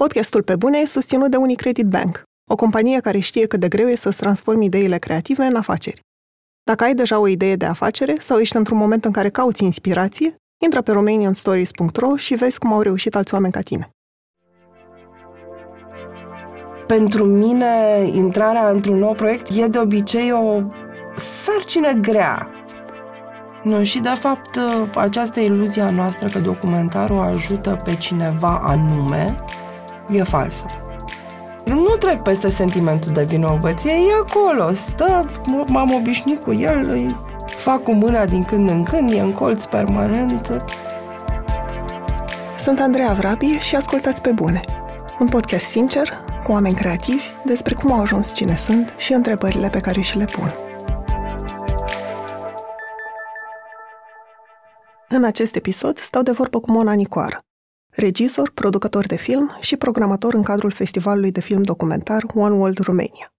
[0.00, 3.88] Podcastul Pe Bune e susținut de Unicredit Bank, o companie care știe cât de greu
[3.88, 6.00] e să-ți transformi ideile creative în afaceri.
[6.62, 10.34] Dacă ai deja o idee de afacere sau ești într-un moment în care cauți inspirație,
[10.64, 13.90] intră pe romanianstories.ro și vezi cum au reușit alți oameni ca tine.
[16.86, 20.62] Pentru mine, intrarea într-un nou proiect e de obicei o
[21.16, 22.48] sarcină grea.
[23.62, 24.58] Nu, și de fapt,
[24.94, 29.36] această iluzie a noastră că documentarul ajută pe cineva anume
[30.10, 30.66] e falsă.
[31.64, 35.26] Nu trec peste sentimentul de vinovăție, e acolo, stă,
[35.66, 39.64] m-am obișnuit cu el, îi fac cu mâna din când în când, e în colț
[39.64, 40.64] permanent.
[42.58, 44.60] Sunt Andreea Vrabie și ascultați pe bune.
[45.20, 46.08] Un podcast sincer,
[46.44, 50.24] cu oameni creativi, despre cum au ajuns cine sunt și întrebările pe care și le
[50.24, 50.54] pun.
[55.08, 57.44] În acest episod stau de vorbă cu Mona Nicoară,
[57.96, 63.34] regizor, producător de film și programator în cadrul festivalului de film documentar One World Romania.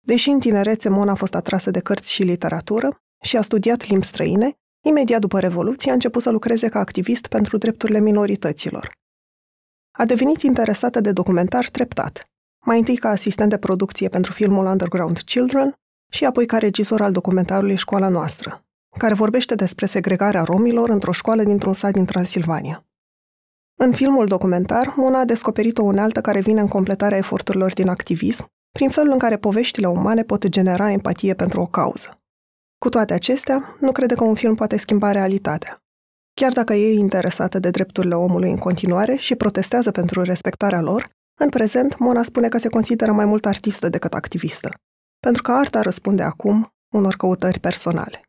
[0.00, 4.06] Deși în tinerețe Mona a fost atrasă de cărți și literatură și a studiat limbi
[4.06, 4.52] străine,
[4.84, 8.92] imediat după Revoluție a început să lucreze ca activist pentru drepturile minorităților.
[9.98, 12.28] A devenit interesată de documentar treptat,
[12.66, 15.74] mai întâi ca asistent de producție pentru filmul Underground Children
[16.12, 18.64] și apoi ca regizor al documentarului Școala noastră,
[18.98, 22.86] care vorbește despre segregarea romilor într-o școală dintr-un sat din Transilvania.
[23.76, 28.46] În filmul documentar, Mona a descoperit o unealtă care vine în completarea eforturilor din activism,
[28.72, 32.18] prin felul în care poveștile umane pot genera empatie pentru o cauză.
[32.78, 35.78] Cu toate acestea, nu crede că un film poate schimba realitatea.
[36.34, 41.48] Chiar dacă e interesată de drepturile omului în continuare și protestează pentru respectarea lor, în
[41.48, 44.70] prezent, Mona spune că se consideră mai mult artistă decât activistă,
[45.20, 48.20] pentru că arta răspunde acum unor căutări personale.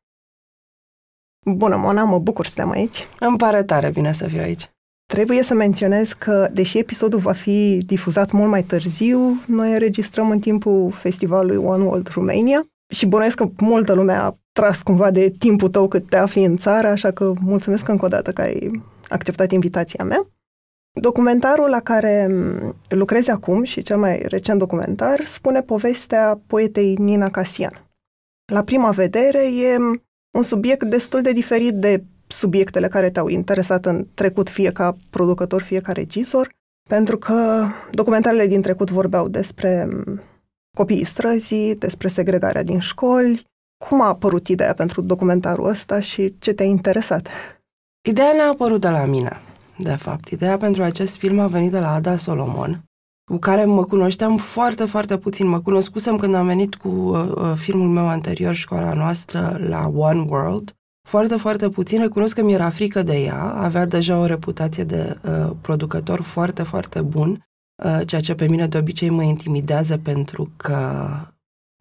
[1.46, 3.08] Bună, Mona, mă bucur să te aici.
[3.20, 4.75] Îmi pare tare bine să fiu aici.
[5.06, 10.40] Trebuie să menționez că, deși episodul va fi difuzat mult mai târziu, noi înregistrăm în
[10.40, 15.70] timpul festivalului One World Romania și bănuiesc că multă lume a tras cumva de timpul
[15.70, 19.52] tău cât te afli în țară, așa că mulțumesc încă o dată că ai acceptat
[19.52, 20.30] invitația mea.
[21.00, 22.28] Documentarul la care
[22.90, 27.88] lucrezi acum și cel mai recent documentar spune povestea poetei Nina Casian.
[28.52, 29.78] La prima vedere e
[30.38, 35.62] un subiect destul de diferit de subiectele care te-au interesat în trecut, fie ca producător,
[35.62, 36.50] fie ca regizor,
[36.90, 39.90] pentru că documentarele din trecut vorbeau despre
[40.78, 43.44] copiii străzii, despre segregarea din școli.
[43.86, 47.30] Cum a apărut ideea pentru documentarul ăsta și ce te-a interesat?
[48.08, 49.40] Ideea n-a apărut de la mine,
[49.78, 50.28] de fapt.
[50.28, 52.84] Ideea pentru acest film a venit de la Ada Solomon,
[53.32, 55.48] cu care mă cunoșteam foarte, foarte puțin.
[55.48, 60.26] Mă cunoscusem când am venit cu uh, uh filmul meu anterior, școala noastră, la One
[60.30, 62.00] World, foarte, foarte puțin.
[62.00, 63.44] Recunosc că mi-era frică de ea.
[63.44, 67.46] Avea deja o reputație de uh, producător foarte, foarte bun,
[67.84, 71.10] uh, ceea ce pe mine de obicei mă intimidează pentru că,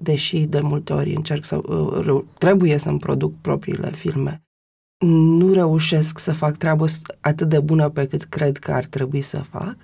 [0.03, 1.57] deși de multe ori încerc să...
[1.57, 4.43] Uh, trebuie să-mi produc propriile filme,
[5.07, 6.87] nu reușesc să fac treabă
[7.21, 9.77] atât de bună pe cât cred că ar trebui să fac.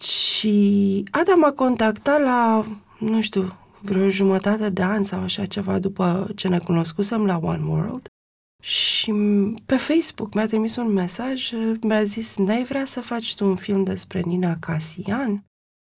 [0.00, 2.64] Și Ada m-a contactat la,
[2.98, 3.48] nu știu,
[3.80, 8.10] vreo jumătate de an sau așa ceva după ce ne cunoscusem la One World
[8.62, 9.12] și
[9.66, 11.50] pe Facebook mi-a trimis un mesaj,
[11.82, 15.44] mi-a zis, n-ai vrea să faci tu un film despre Nina Casian?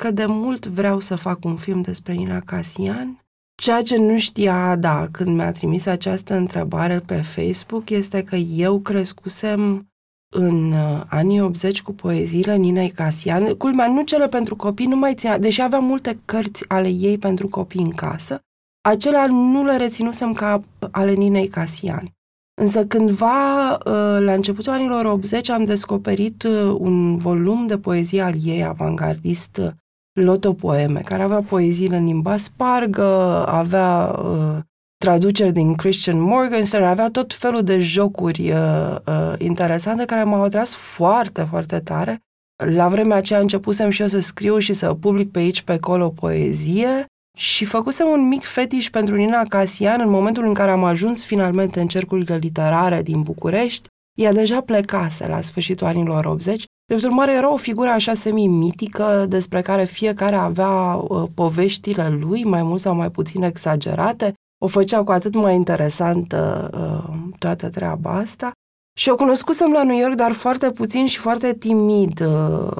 [0.02, 3.22] Că de mult vreau să fac un film despre Nina Casian.
[3.62, 8.80] Ceea ce nu știa, da, când mi-a trimis această întrebare pe Facebook, este că eu
[8.80, 9.88] crescusem
[10.34, 13.54] în uh, anii 80 cu poeziile Ninei Casian.
[13.54, 17.48] Culmea, nu cele pentru copii, nu mai ținea, deși aveam multe cărți ale ei pentru
[17.48, 18.40] copii în casă,
[18.88, 22.12] acelea nu le reținusem ca ale Ninei Casian.
[22.60, 28.34] Însă cândva, uh, la începutul anilor 80, am descoperit uh, un volum de poezie al
[28.44, 29.70] ei, avangardist, uh,
[30.12, 34.58] Lotopoeme, care avea poeziile în limba spargă, avea uh,
[34.96, 40.74] traduceri din Christian Morgenstern, avea tot felul de jocuri uh, uh, interesante care m-au atras
[40.74, 42.20] foarte, foarte tare.
[42.64, 46.08] La vremea aceea începusem și eu să scriu și să public pe aici, pe acolo
[46.08, 47.06] poezie
[47.38, 51.80] și făcusem un mic fetiș pentru Nina Casian în momentul în care am ajuns finalmente
[51.80, 53.88] în cercurile literare din București.
[54.18, 56.64] Ea deja plecase la sfârșitul anilor 80.
[56.86, 62.62] De urmare, era o figură așa semi-mitică despre care fiecare avea uh, poveștile lui, mai
[62.62, 64.34] mult sau mai puțin exagerate.
[64.60, 68.52] O făcea cu atât mai interesantă uh, toată treaba asta.
[68.98, 72.76] Și o cunoscusem la New York, dar foarte puțin și foarte timid uh,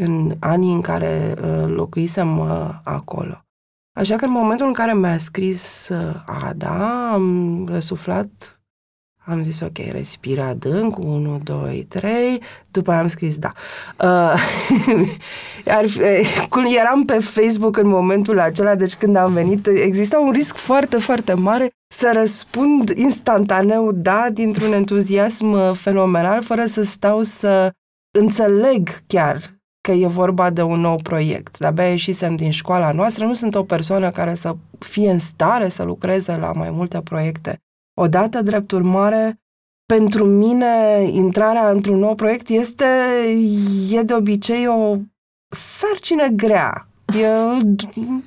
[0.00, 3.44] în anii în care uh, locuisem uh, acolo.
[3.94, 8.58] Așa că în momentul în care mi-a scris uh, Ada, am răsuflat
[9.26, 13.52] Am zis, ok, respira adânc, 1, 2, 3, după aia am scris da.
[14.00, 14.34] Uh,
[15.78, 16.00] ar fi,
[16.48, 20.98] când eram pe Facebook în momentul acela, deci când am venit, exista un risc foarte,
[20.98, 27.70] foarte mare să răspund instantaneu da, dintr-un entuziasm uh, fenomenal, fără să stau să
[28.18, 29.53] înțeleg chiar
[29.84, 31.58] că e vorba de un nou proiect.
[31.58, 35.82] De-abia ieșisem din școala noastră, nu sunt o persoană care să fie în stare să
[35.82, 37.58] lucreze la mai multe proiecte.
[38.00, 39.38] Odată, drept urmare,
[39.86, 42.84] pentru mine, intrarea într-un nou proiect este,
[43.90, 44.96] e de obicei o
[45.48, 46.88] sarcină grea.
[47.20, 47.58] Eu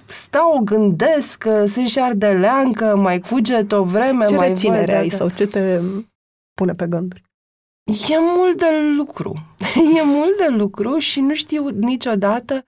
[0.06, 5.48] stau, gândesc, sunt și ardeleancă, mai cuget o vreme, ce mai reținere ai sau ce
[5.48, 5.82] te
[6.54, 7.27] pune pe gânduri?
[7.88, 9.34] E mult de lucru.
[10.00, 12.62] e mult de lucru și nu știu niciodată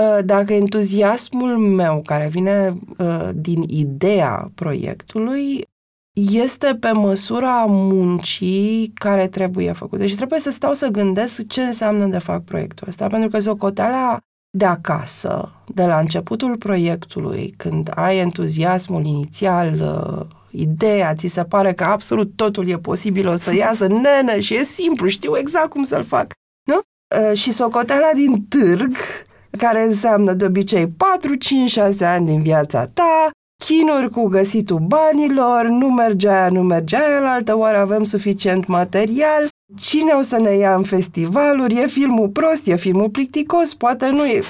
[0.00, 5.64] uh, dacă entuziasmul meu, care vine uh, din ideea proiectului,
[6.32, 10.02] este pe măsura muncii care trebuie făcută.
[10.02, 14.18] Deci trebuie să stau să gândesc ce înseamnă de fapt proiectul ăsta, pentru că socoteala
[14.50, 20.26] de acasă, de la începutul proiectului, când ai entuziasmul inițial, uh,
[20.56, 24.62] ideea, ți se pare că absolut totul e posibil, o să iasă nene și e
[24.62, 26.32] simplu, știu exact cum să-l fac,
[26.68, 26.80] nu?
[27.20, 28.96] Uh, și socoteala din târg,
[29.58, 33.30] care înseamnă de obicei 4, 5, 6 ani din viața ta,
[33.64, 38.66] chinuri cu găsitul banilor, nu mergea aia, nu mergea aia, la altă oară avem suficient
[38.66, 39.48] material,
[39.80, 44.24] cine o să ne ia în festivaluri, e filmul prost, e filmul plicticos, poate nu
[44.24, 44.42] e...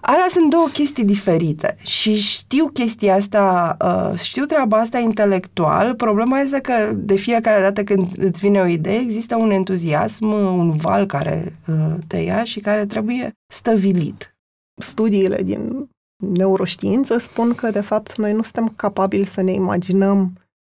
[0.00, 5.94] Alea sunt două chestii diferite și știu chestia asta, uh, știu treaba asta intelectual.
[5.94, 10.76] Problema este că de fiecare dată când îți vine o idee, există un entuziasm, un
[10.76, 14.36] val care uh, te ia și care trebuie stăvilit.
[14.80, 15.88] Studiile din
[16.26, 20.32] neuroștiință spun că, de fapt, noi nu suntem capabili să ne imaginăm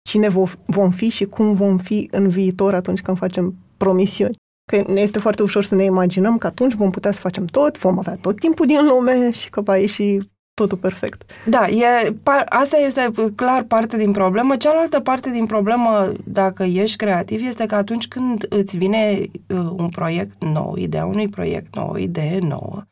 [0.09, 0.27] cine
[0.65, 4.35] vom fi și cum vom fi în viitor atunci când facem promisiuni.
[4.71, 7.77] Că ne este foarte ușor să ne imaginăm că atunci vom putea să facem tot,
[7.77, 10.17] vom avea tot timpul din lume și că va ieși
[10.53, 11.31] totul perfect.
[11.45, 12.15] Da, e,
[12.45, 14.55] asta este clar parte din problemă.
[14.55, 19.89] Cealaltă parte din problemă, dacă ești creativ, este că atunci când îți vine uh, un
[19.89, 22.83] proiect nou, ideea unui proiect nou, idee nouă,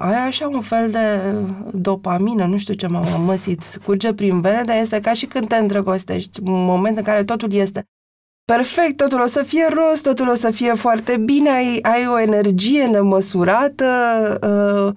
[0.00, 1.34] ai așa un fel de
[1.72, 5.56] dopamină, nu știu ce mă măsiți, curge prin vene, dar este ca și când te
[5.56, 7.84] îndrăgostești, un moment în care totul este
[8.52, 12.18] perfect, totul o să fie rost, totul o să fie foarte bine, ai, ai o
[12.18, 13.84] energie nemăsurată
[14.42, 14.94] uh,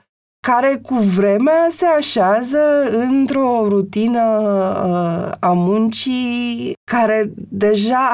[0.47, 8.11] care cu vremea se așează într-o rutină uh, a muncii care deja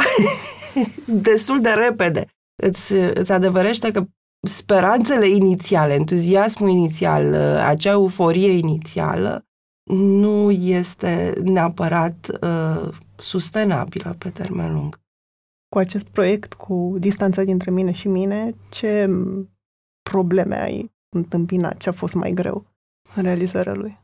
[1.30, 2.26] destul de repede
[2.64, 4.04] îți, îți adevărește că
[4.48, 9.42] speranțele inițiale, entuziasmul inițial, uh, acea euforie inițială,
[9.94, 15.06] nu este neapărat uh, sustenabilă pe termen lung.
[15.78, 19.10] Cu acest proiect, cu distanța dintre mine și mine, ce
[20.10, 21.78] probleme ai întâmpinat?
[21.78, 22.66] Ce a fost mai greu
[23.16, 24.00] în realizarea lui?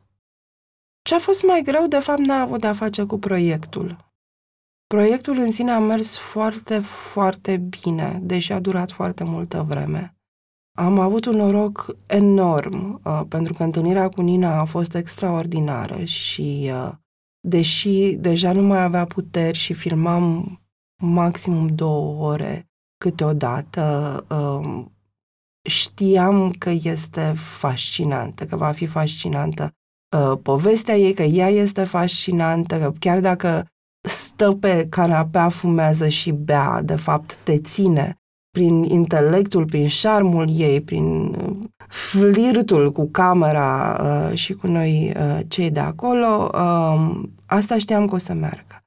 [1.02, 3.96] Ce a fost mai greu, de fapt, n-a avut de-a face cu proiectul.
[4.86, 10.16] Proiectul în sine a mers foarte, foarte bine, deși a durat foarte multă vreme.
[10.78, 16.70] Am avut un noroc enorm, uh, pentru că întâlnirea cu Nina a fost extraordinară și,
[16.72, 16.92] uh,
[17.40, 20.58] deși deja nu mai avea puteri și filmam
[21.04, 24.84] maximum două ore câteodată, uh,
[25.68, 29.70] știam că este fascinantă, că va fi fascinantă
[30.16, 33.66] uh, povestea ei, că ea este fascinantă, că chiar dacă
[34.08, 38.16] stă pe canapea, fumează și bea, de fapt te ține
[38.50, 41.56] prin intelectul, prin șarmul ei, prin uh,
[41.88, 48.14] flirtul cu camera uh, și cu noi uh, cei de acolo, uh, asta știam că
[48.14, 48.83] o să meargă.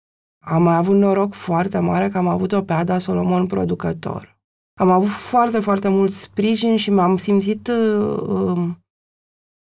[0.49, 4.37] Am mai avut noroc foarte mare că am avut-o pe Ada Solomon producător.
[4.79, 8.83] Am avut foarte, foarte mult sprijin și m-am simțit uh, um,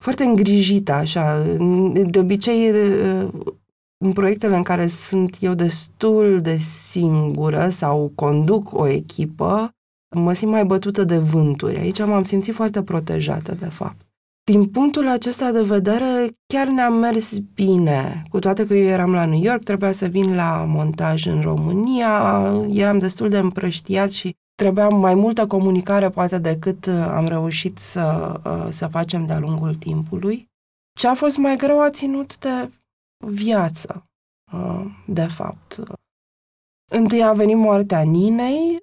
[0.05, 1.43] foarte îngrijită, așa.
[2.05, 3.29] De obicei, uh,
[4.05, 9.71] în proiectele în care sunt eu destul de singură sau conduc o echipă,
[10.17, 11.79] mă simt mai bătută de vânturi.
[11.79, 14.10] Aici m-am simțit foarte protejată, de fapt.
[14.51, 18.25] Din punctul acesta de vedere, chiar ne-a mers bine.
[18.31, 22.43] Cu toate că eu eram la New York, trebuia să vin la montaj în România,
[22.69, 28.35] eram destul de împrăștiat și trebuia mai multă comunicare poate decât uh, am reușit să,
[28.45, 30.47] uh, să facem de-a lungul timpului.
[30.99, 32.71] Ce a fost mai greu a ținut de
[33.27, 34.07] viață,
[34.53, 35.81] uh, de fapt.
[36.93, 38.79] Întâi a venit moartea Ninei,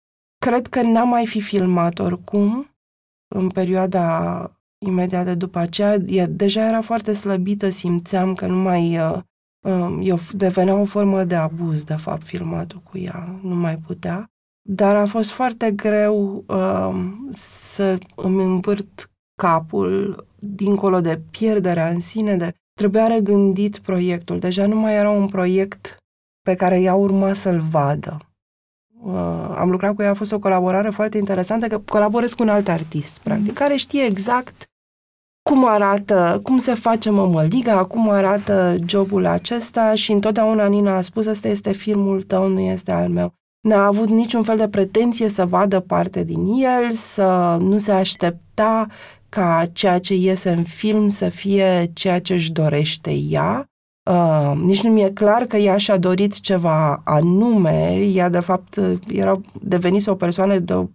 [0.46, 2.70] cred că n-am mai fi filmat oricum
[3.36, 4.52] în perioada
[4.86, 9.20] imediat de după aceea, e, deja era foarte slăbită, simțeam că nu mai, uh,
[9.68, 13.40] Um, eu devenea o formă de abuz, de fapt, filmatul cu ea.
[13.42, 14.32] Nu mai putea.
[14.70, 22.36] Dar a fost foarte greu um, să îmi învârt capul dincolo de pierderea în sine,
[22.36, 24.40] de trebuia regândit proiectul.
[24.40, 25.98] Deja nu mai era un proiect
[26.42, 28.18] pe care ea urma să-l vadă.
[29.04, 29.14] Uh,
[29.58, 32.68] am lucrat cu ea, a fost o colaborare foarte interesantă, că colaborez cu un alt
[32.68, 33.56] artist, practic, mm-hmm.
[33.58, 34.66] care știe exact
[35.50, 41.26] cum arată, cum se face mămăliga, cum arată jobul acesta și întotdeauna Nina a spus,
[41.26, 43.34] ăsta este filmul tău, nu este al meu.
[43.68, 48.88] N-a avut niciun fel de pretenție să vadă parte din el, să nu se aștepta
[49.30, 53.66] ca ceea ce iese în film să fie ceea ce își dorește ea.
[54.10, 57.96] Uh, nici nu mi-e clar că ea și-a dorit ceva anume.
[58.14, 60.86] Ea, de fapt, era devenise o persoană de o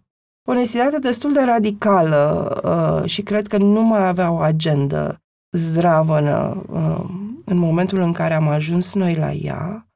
[0.49, 5.17] onestitate destul de radicală uh, și cred că nu mai avea o agendă
[5.57, 7.05] zdravănă uh,
[7.45, 9.87] în momentul în care am ajuns noi la ea.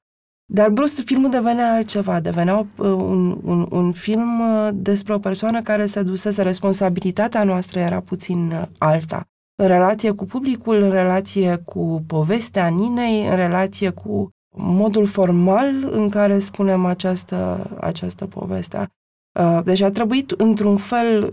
[0.53, 5.63] Dar brusc filmul devenea altceva, devenea uh, un, un, un film uh, despre o persoană
[5.63, 9.29] care se dusese, responsabilitatea noastră era puțin uh, alta.
[9.57, 16.09] În relație cu publicul, în relație cu povestea Ninei, în relație cu modul formal în
[16.09, 18.89] care spunem această, această poveste.
[19.65, 21.33] Deci a trebuit, într-un fel,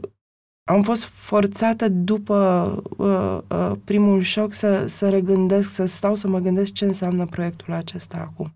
[0.64, 6.40] am fost forțată după uh, uh, primul șoc să, să regândesc, să stau să mă
[6.40, 8.54] gândesc ce înseamnă proiectul acesta acum.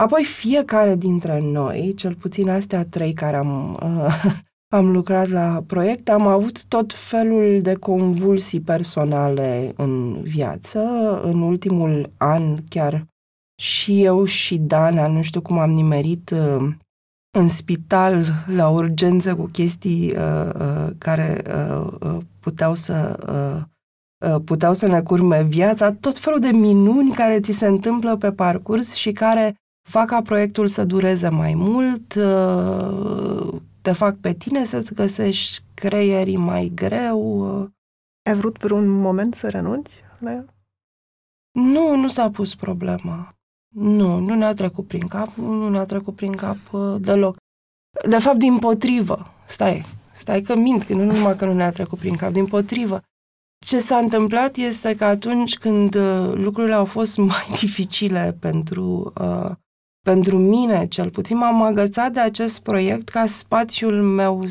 [0.00, 4.36] Apoi fiecare dintre noi, cel puțin astea trei care am, uh,
[4.68, 10.80] am lucrat la proiect, am avut tot felul de convulsii personale în viață.
[11.22, 13.06] În ultimul an chiar
[13.62, 16.68] și eu și Dana, nu știu cum am nimerit uh,
[17.38, 24.42] în spital la urgență cu chestii uh, uh, care uh, uh, puteau să uh, uh,
[24.44, 28.94] puteau să ne curme viața, tot felul de minuni care ți se întâmplă pe parcurs
[28.94, 29.54] și care
[29.88, 36.36] fac ca proiectul să dureze mai mult, uh, te fac pe tine să-ți găsești creierii
[36.36, 37.20] mai greu.
[37.60, 37.68] Uh.
[38.22, 40.54] Ai vrut vreun moment să renunți la el?
[41.52, 43.34] Nu, nu s-a pus problema.
[43.74, 47.36] Nu, nu ne-a trecut prin cap, nu ne-a trecut prin cap uh, deloc.
[48.08, 51.98] De fapt, din potrivă, stai, stai că mint, că nu numai că nu ne-a trecut
[51.98, 53.02] prin cap, din potrivă.
[53.66, 59.50] Ce s-a întâmplat este că atunci când uh, lucrurile au fost mai dificile pentru uh,
[60.08, 64.42] pentru mine, cel puțin, m-am agățat de acest proiect ca spațiul meu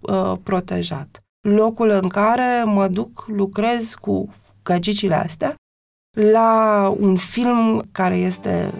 [0.00, 1.22] uh, protejat.
[1.40, 5.54] Locul în care mă duc, lucrez cu gagicile astea
[6.32, 8.72] la un film care este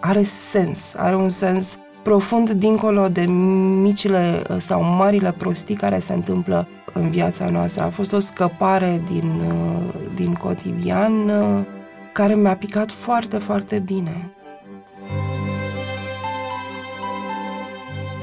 [0.00, 3.24] are sens, are un sens profund dincolo de
[3.82, 7.82] micile uh, sau marile prostii care se întâmplă în viața noastră.
[7.82, 11.64] A fost o scăpare din, uh, din cotidian uh,
[12.12, 14.34] care mi-a picat foarte, foarte bine.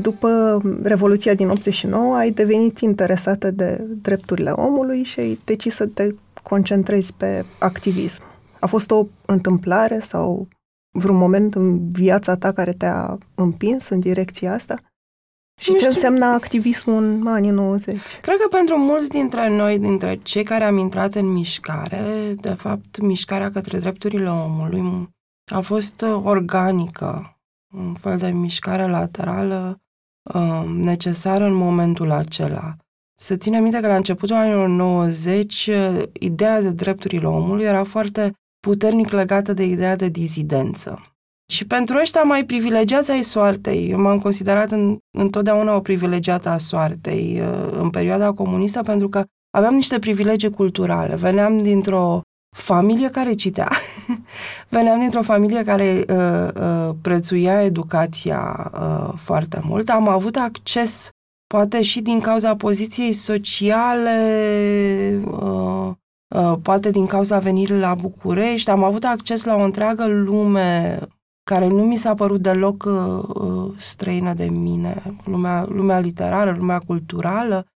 [0.00, 6.14] După Revoluția din 89 ai devenit interesată de drepturile omului și ai decis să te
[6.42, 8.22] concentrezi pe activism.
[8.60, 10.48] A fost o întâmplare sau
[10.98, 14.76] vreun moment în viața ta care te-a împins în direcția asta?
[15.60, 15.94] Și nu ce știu.
[15.94, 17.96] înseamnă activismul în anii 90?
[18.20, 23.00] Cred că pentru mulți dintre noi, dintre cei care am intrat în mișcare, de fapt,
[23.00, 25.08] mișcarea către drepturile omului
[25.52, 27.38] a fost organică,
[27.76, 29.83] un fel de mișcare laterală
[30.34, 32.76] uh, necesară în momentul acela.
[33.20, 38.32] Să ținem minte că la începutul anilor 90, uh, ideea de drepturile omului era foarte
[38.60, 41.14] puternic legată de ideea de dizidență.
[41.52, 46.58] Și pentru ăștia mai privilegiați ai soartei, eu m-am considerat în, întotdeauna o privilegiată a
[46.58, 51.14] soartei uh, în perioada comunistă pentru că aveam niște privilegii culturale.
[51.14, 52.20] Veneam dintr-o
[52.54, 53.68] familie care citea.
[54.68, 59.88] Veneam dintr-o familie care uh, uh, prețuia educația uh, foarte mult.
[59.88, 61.08] Am avut acces,
[61.46, 64.18] poate și din cauza poziției sociale,
[65.26, 65.90] uh,
[66.34, 70.98] uh, poate din cauza venirii la București, am avut acces la o întreagă lume
[71.50, 76.78] care nu mi s-a părut deloc uh, uh străină de mine, lumea, lumea literară, lumea
[76.86, 77.73] culturală, Uh,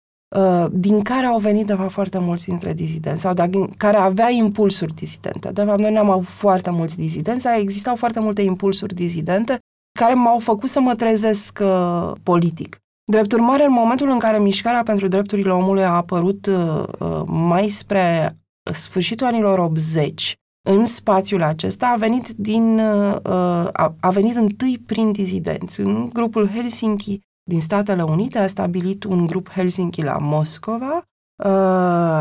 [0.71, 4.95] din care au venit, de fapt, foarte mulți dintre dizidenți sau de, care avea impulsuri
[4.95, 5.51] dizidente.
[5.53, 9.59] De fapt, noi ne-am avut foarte mulți dizidenți, existau foarte multe impulsuri dizidente
[9.97, 12.77] care m-au făcut să mă trezesc uh, politic.
[13.11, 17.69] Drept urmare, în momentul în care mișcarea pentru drepturile omului a apărut uh, uh mai
[17.69, 18.37] spre
[18.73, 20.35] sfârșitul anilor 80,
[20.69, 23.17] în spațiul acesta a venit din uh,
[23.73, 25.81] a, a venit întâi prin dizidenți.
[25.81, 31.03] În grupul Helsinki din Statele Unite a stabilit un grup Helsinki la Moscova,
[31.45, 31.51] uh,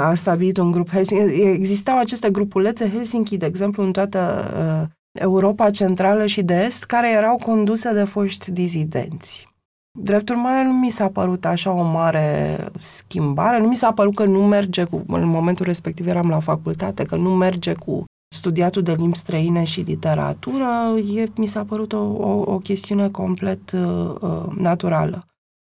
[0.10, 1.42] a stabilit un grup Helsinki.
[1.42, 4.52] Existau aceste grupulețe Helsinki, de exemplu, în toată
[4.82, 4.90] uh,
[5.20, 9.54] Europa Centrală și de Est, care erau conduse de foști dizidenți.
[10.00, 14.26] Drept urmare, nu mi s-a părut așa o mare schimbare, nu mi s-a părut că
[14.26, 18.94] nu merge cu, în momentul respectiv eram la facultate, că nu merge cu studiatul de
[18.98, 24.46] limbi străine și literatură, e, mi s-a părut o, o, o chestiune complet uh, uh,
[24.58, 25.26] naturală.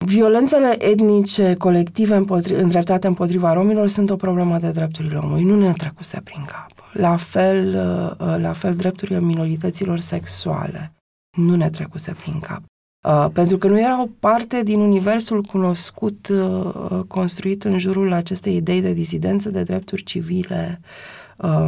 [0.05, 5.45] Violențele etnice colective împotri- îndreptate împotriva romilor sunt o problemă de drepturile omului.
[5.45, 6.71] Nu ne trecuse prin cap.
[6.93, 10.93] La fel, uh, uh, la fel drepturile minorităților sexuale
[11.37, 12.63] nu ne trecuse prin cap.
[13.09, 18.57] Uh, pentru că nu era o parte din universul cunoscut, uh, construit în jurul acestei
[18.57, 21.22] idei de disidență, de drepturi civile, uh,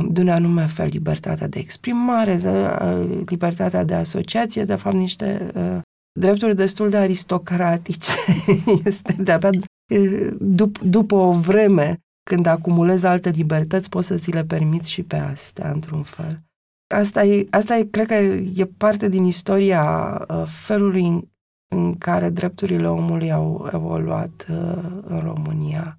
[0.09, 5.50] de un anume fel, libertatea de exprimare, de, uh, libertatea de asociație, de fapt niște
[5.54, 5.80] uh,
[6.21, 8.12] drepturi destul de aristocratice.
[8.85, 9.50] este de-abia
[10.38, 11.99] dup- după o vreme
[12.30, 16.42] când acumulezi alte libertăți, poți să ți le permiți și pe astea, într-un fel.
[16.94, 21.23] Asta e, asta e, cred că e parte din istoria uh, felului în,
[21.75, 25.99] în care drepturile omului au evoluat uh, în România.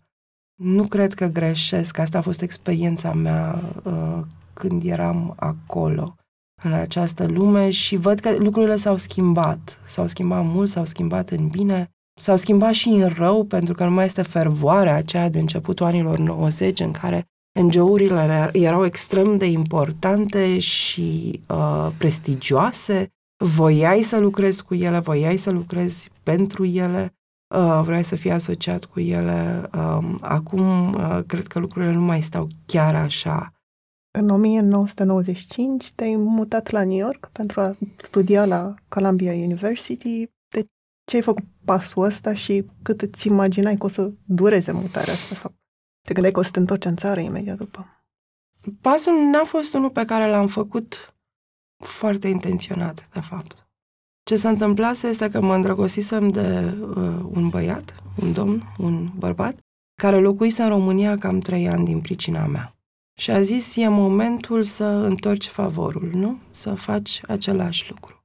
[0.55, 1.97] Nu cred că greșesc.
[1.97, 4.19] Asta a fost experiența mea uh,
[4.53, 6.15] când eram acolo,
[6.63, 9.79] în această lume și văd că lucrurile s-au schimbat.
[9.85, 13.91] S-au schimbat mult, s-au schimbat în bine, s-au schimbat și în rău, pentru că nu
[13.91, 17.25] mai este fervoarea aceea de începutul anilor 90 în care
[17.61, 23.09] NGO-urile erau extrem de importante și uh, prestigioase,
[23.43, 27.14] voiai să lucrezi cu ele, voiai să lucrezi pentru ele,
[27.47, 29.69] uh, vrei să fii asociat cu ele.
[29.73, 33.53] Uh, acum, uh, cred că lucrurile nu mai stau chiar așa.
[34.17, 40.29] În 1995 te-ai mutat la New York pentru a studia la Columbia University.
[40.47, 40.65] De
[41.09, 45.35] ce ai făcut pasul ăsta și cât îți imaginai că o să dureze mutarea asta?
[45.35, 45.53] Sau
[46.01, 47.85] te gândeai că o să te întorci în țară imediat după?
[48.81, 51.15] Pasul n-a fost unul pe care l-am făcut
[51.77, 53.64] foarte intenționat, de fapt.
[54.29, 56.95] Ce se întâmplase este că mă îndrăgosisem de uh,
[57.31, 59.57] un băiat, un domn, un bărbat,
[60.01, 62.75] care locuise în România cam trei ani din pricina mea.
[63.19, 66.39] Și a zis, e momentul să întorci favorul, nu?
[66.51, 68.23] Să faci același lucru.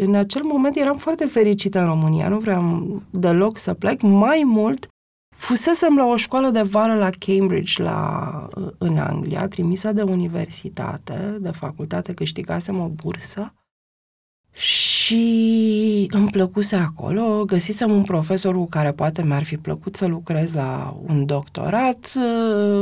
[0.00, 4.00] În acel moment eram foarte fericită în România, nu vreau deloc să plec.
[4.00, 4.88] Mai mult,
[5.36, 11.50] fusesem la o școală de vară la Cambridge, la, în Anglia, trimisă de universitate, de
[11.50, 13.52] facultate, câștigasem o bursă
[14.58, 20.52] și îmi plăcuse acolo, găsisem un profesor cu care poate mi-ar fi plăcut să lucrez
[20.52, 22.14] la un doctorat,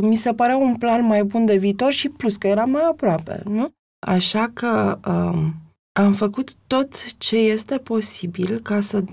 [0.00, 3.42] mi se părea un plan mai bun de viitor și plus că era mai aproape,
[3.44, 3.68] nu?
[4.06, 5.54] Așa că um,
[5.92, 9.04] am făcut tot ce este posibil ca să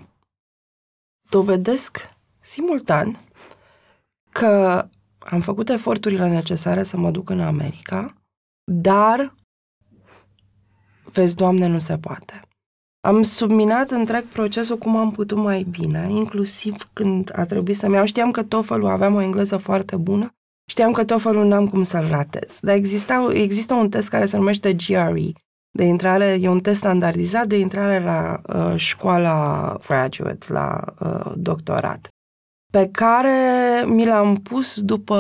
[1.30, 3.20] dovedesc simultan
[4.32, 4.86] că
[5.20, 8.14] am făcut eforturile necesare să mă duc în America,
[8.72, 9.36] dar,
[11.04, 12.40] vezi, Doamne, nu se poate.
[13.08, 18.06] Am subminat întreg procesul cum am putut mai bine, inclusiv când a trebuit să-mi iau.
[18.06, 20.34] Știam că TOEFL-ul aveam o engleză foarte bună,
[20.70, 24.74] știam că TOEFL-ul n-am cum să-l ratez, dar exista, există un test care se numește
[24.74, 25.32] GRE,
[25.72, 32.08] de intrare, e un test standardizat de intrare la uh, școala graduate, la uh, doctorat,
[32.72, 33.38] pe care
[33.86, 35.18] mi l-am pus după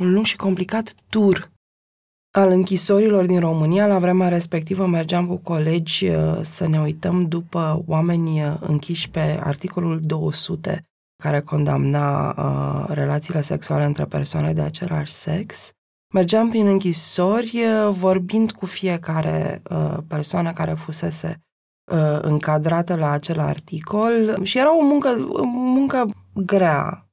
[0.00, 1.50] un lung și complicat tur
[2.36, 3.86] al închisorilor din România.
[3.86, 9.38] La vremea respectivă mergeam cu colegi uh, să ne uităm după oameni uh, închiși pe
[9.42, 10.84] articolul 200
[11.22, 15.70] care condamna uh, relațiile sexuale între persoane de același sex.
[16.14, 21.40] Mergeam prin închisori uh, vorbind cu fiecare uh, persoană care fusese
[21.92, 27.08] uh, încadrată la acel articol și era o muncă, o muncă grea,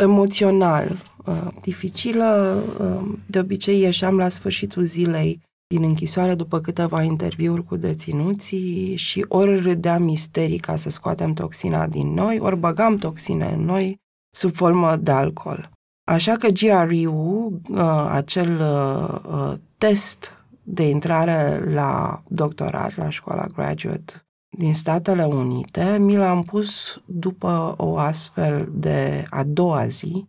[0.00, 0.96] emoțional,
[1.28, 2.62] uh, dificilă.
[2.80, 5.40] Uh, de obicei ieșeam la sfârșitul zilei
[5.74, 11.86] din închisoare după câteva interviuri cu deținuții și ori râdeam misterii ca să scoatem toxina
[11.86, 14.00] din noi, ori băgam toxine în noi
[14.36, 15.70] sub formă de alcool.
[16.04, 24.22] Așa că GRE-ul, uh, acel uh, uh, test de intrare la doctorat, la școala graduate
[24.58, 30.26] din Statele Unite, mi l-am pus după o astfel de a doua zi,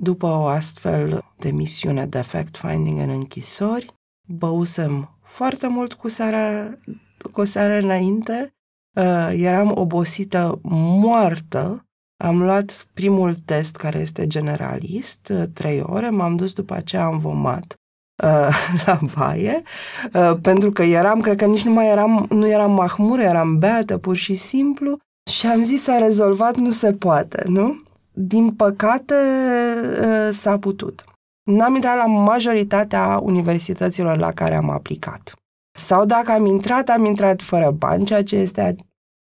[0.00, 3.94] după o astfel de misiune de fact-finding în închisori,
[4.26, 6.74] băusem foarte mult cu seara
[7.32, 8.54] cu o seară înainte,
[8.96, 10.60] uh, eram obosită,
[11.00, 11.82] moartă.
[12.24, 17.18] Am luat primul test, care este generalist, uh, trei ore, m-am dus după aceea, am
[17.18, 17.74] vomat
[18.22, 18.56] uh,
[18.86, 19.62] la baie,
[20.14, 23.98] uh, pentru că eram, cred că nici nu mai eram, nu eram mahmură, eram beată
[23.98, 24.98] pur și simplu
[25.30, 27.82] și am zis s-a rezolvat, nu se poate, nu?
[28.20, 29.14] Din păcate
[30.00, 31.04] uh, s-a putut.
[31.50, 35.34] N-am intrat la majoritatea universităților la care am aplicat.
[35.78, 38.76] Sau dacă am intrat, am intrat fără bani, ceea ce este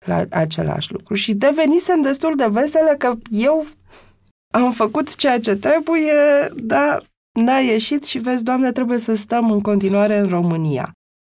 [0.05, 1.13] la același lucru.
[1.13, 3.65] Și devenisem destul de veselă că eu
[4.53, 6.13] am făcut ceea ce trebuie,
[6.55, 7.03] dar
[7.39, 10.91] n-a ieșit și vezi, Doamne, trebuie să stăm în continuare în România.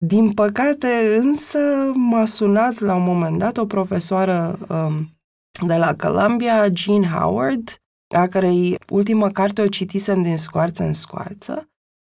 [0.06, 5.10] Din păcate, însă, m-a sunat la un moment dat o profesoară um,
[5.68, 7.76] de la Columbia, Jean Howard,
[8.16, 11.70] a cărei ultimă carte o citisem din scoarță în scoarță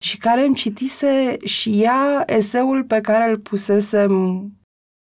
[0.04, 4.44] și care îmi citise și ea eseul pe care îl pusesem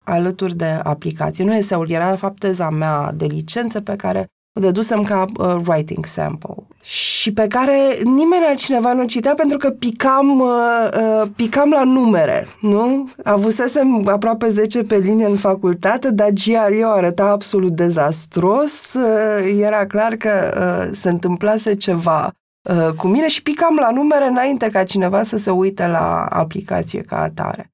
[0.04, 1.44] alături de aplicație.
[1.44, 5.60] Nu eseul, era de fapt teza mea de licență pe care o dedusem ca uh,
[5.66, 11.70] writing sample și pe care nimeni altcineva nu citea pentru că picam, uh, uh, picam
[11.70, 13.08] la numere, nu?
[13.24, 18.94] Avusesem aproape 10 pe linie în facultate, dar GRE arăta absolut dezastros.
[18.94, 22.32] Uh, era clar că uh, se întâmplase ceva
[22.62, 27.00] uh, cu mine și picam la numere înainte ca cineva să se uite la aplicație
[27.00, 27.70] ca atare.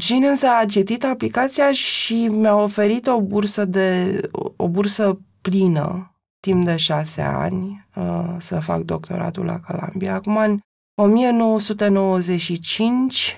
[0.00, 4.20] Jean însă a citit aplicația și mi-a oferit o bursă de
[4.56, 6.11] o bursă plină
[6.46, 10.14] timp de șase ani uh, să fac doctoratul la Columbia.
[10.14, 10.60] Acum, în
[10.94, 13.36] 1995,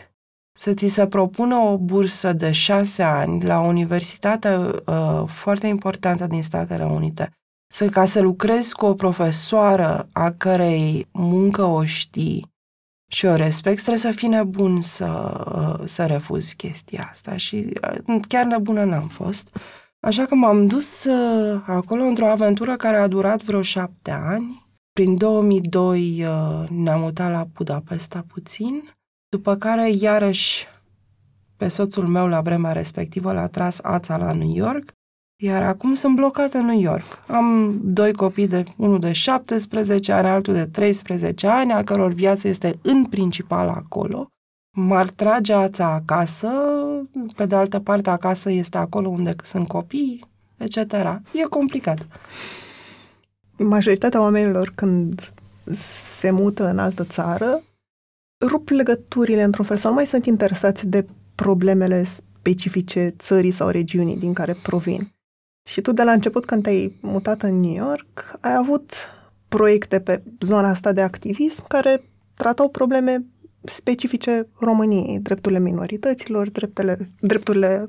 [0.59, 6.27] să ți se propună o bursă de șase ani la o universitate uh, foarte importantă
[6.27, 7.31] din Statele Unite,
[7.73, 12.53] să, ca să lucrezi cu o profesoară a cărei muncă o știi
[13.11, 17.37] și o respect, trebuie să fii nebun să, uh, să refuzi chestia asta.
[17.37, 17.73] Și
[18.07, 19.59] uh, chiar nebună n-am fost.
[20.05, 24.67] Așa că m-am dus uh, acolo într-o aventură care a durat vreo șapte ani.
[24.93, 28.89] Prin 2002 uh, ne-am mutat la Budapesta puțin,
[29.29, 30.67] după care iarăși
[31.57, 34.93] pe soțul meu la vremea respectivă l-a tras ața la New York,
[35.43, 37.25] iar acum sunt blocată în New York.
[37.29, 42.49] Am doi copii, de unul de 17 ani, altul de 13 ani, a căror viață
[42.49, 44.29] este în principal acolo
[44.75, 46.49] m-ar trage ața acasă,
[47.37, 50.25] pe de altă parte acasă este acolo unde sunt copii,
[50.57, 50.93] etc.
[51.33, 52.07] E complicat.
[53.57, 55.33] Majoritatea oamenilor când
[56.19, 57.63] se mută în altă țară,
[58.47, 64.17] rup legăturile într-un fel sau nu mai sunt interesați de problemele specifice țării sau regiunii
[64.17, 65.13] din care provin.
[65.69, 68.93] Și tu de la început când te-ai mutat în New York, ai avut
[69.49, 73.25] proiecte pe zona asta de activism care tratau probleme
[73.65, 77.85] specifice României, drepturile minorităților, dreptele, drepturile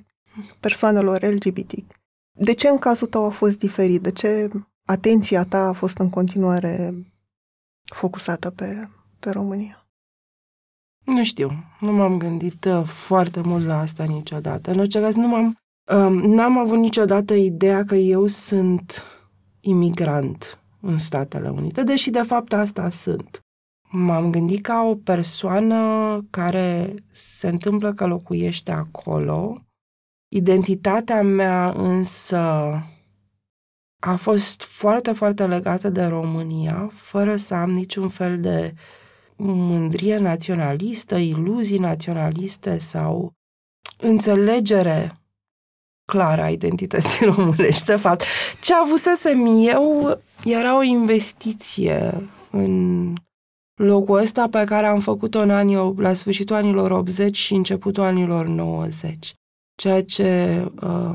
[0.59, 1.71] persoanelor LGBT.
[2.31, 4.01] De ce în cazul tău a fost diferit?
[4.01, 4.49] De ce
[4.85, 6.93] atenția ta a fost în continuare
[7.93, 9.87] focusată pe, pe România?
[11.05, 14.71] Nu știu, nu m-am gândit uh, foarte mult la asta niciodată.
[14.71, 15.57] În orice caz, nu m-am,
[15.93, 19.03] um, n-am avut niciodată ideea că eu sunt
[19.59, 23.44] imigrant în Statele Unite, deși de fapt asta sunt.
[23.97, 29.61] M-am gândit ca o persoană care se întâmplă că locuiește acolo.
[30.27, 32.37] Identitatea mea însă
[33.99, 38.73] a fost foarte, foarte legată de România, fără să am niciun fel de
[39.35, 43.31] mândrie naționalistă, iluzii naționaliste sau
[43.97, 45.19] înțelegere
[46.05, 47.85] clară a identității românești.
[47.85, 48.23] De fapt,
[48.61, 53.13] ce avusesem eu era o investiție în
[53.75, 58.47] locul ăsta pe care am făcut-o în anii, la sfârșitul anilor 80 și începutul anilor
[58.47, 59.33] 90.
[59.75, 61.13] Ceea ce uh,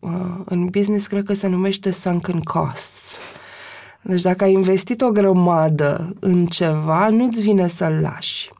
[0.00, 3.18] uh, în business cred că se numește sunken costs.
[4.02, 8.50] Deci dacă ai investit o grămadă în ceva, nu-ți vine să-l lași.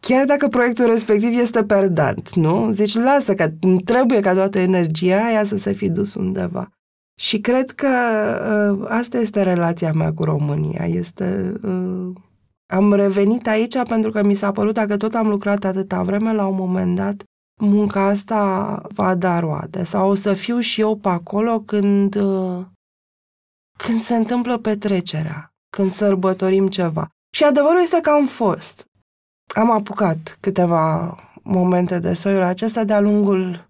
[0.00, 2.70] Chiar dacă proiectul respectiv este perdant, nu?
[2.72, 3.52] Zici, lasă că
[3.84, 6.68] trebuie ca toată energia aia să se fi dus undeva.
[7.20, 7.88] Și cred că
[8.78, 10.84] uh, asta este relația mea cu România.
[10.86, 12.12] Este uh,
[12.70, 16.46] am revenit aici pentru că mi s-a părut, dacă tot am lucrat atâta vreme, la
[16.46, 17.22] un moment dat,
[17.60, 19.84] munca asta va da roade.
[19.84, 22.64] Sau o să fiu și eu pe acolo când, uh,
[23.78, 27.08] când se întâmplă petrecerea, când sărbătorim ceva.
[27.34, 28.84] Și adevărul este că am fost.
[29.54, 33.68] Am apucat câteva momente de soiul acesta de-a lungul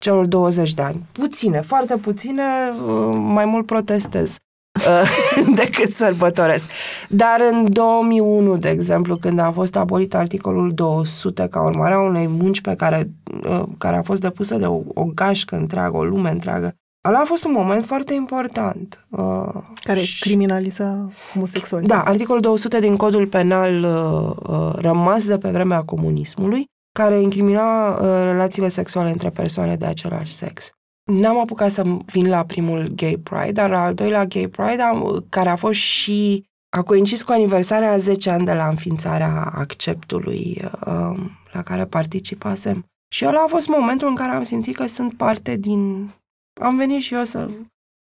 [0.00, 1.06] celor 20 de ani.
[1.12, 4.36] Puține, foarte puține, uh, mai mult protestez.
[5.62, 6.64] decât sărbătoresc.
[7.08, 12.26] Dar în 2001, de exemplu, când a fost abolit articolul 200 ca urmare a unei
[12.26, 13.10] munci pe care
[13.44, 16.74] uh, care a fost depusă de o, o gașcă întreagă, o lume întreagă.
[17.08, 19.06] Ăla a fost un moment foarte important.
[19.08, 19.48] Uh,
[19.82, 20.20] care și...
[20.20, 22.04] criminaliza homosexualitatea.
[22.04, 27.88] Da, articolul 200 din codul penal uh, uh, rămas de pe vremea comunismului, care incrimina
[27.88, 30.70] uh, relațiile sexuale între persoane de același sex.
[31.12, 35.26] N-am apucat să vin la primul Gay Pride, dar la al doilea Gay Pride, am,
[35.28, 40.56] care a fost și a coincis cu aniversarea a 10 ani de la înființarea acceptului
[40.62, 41.20] uh,
[41.52, 42.84] la care participasem.
[43.08, 46.10] Și ăla a fost momentul în care am simțit că sunt parte din...
[46.60, 47.50] Am venit și eu să,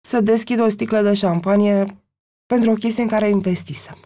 [0.08, 1.86] să deschid o sticlă de șampanie
[2.46, 3.98] pentru o chestie în care investisem.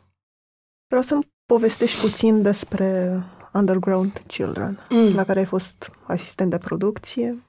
[0.88, 3.21] Vreau să-mi povestești puțin despre
[3.54, 5.15] Underground Children, mm.
[5.15, 7.48] la care ai fost asistent de producție.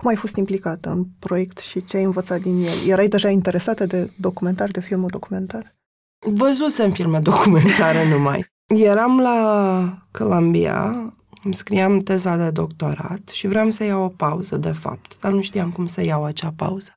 [0.00, 2.88] Cum ai fost implicată în proiect și ce ai învățat din el?
[2.88, 5.74] Erai deja interesată de documentar, de filmul documentar?
[6.26, 8.46] Văzusem filme documentare numai.
[8.66, 11.12] Eram la Columbia,
[11.44, 15.40] îmi scriam teza de doctorat și vreau să iau o pauză, de fapt, dar nu
[15.40, 16.92] știam cum să iau acea pauză.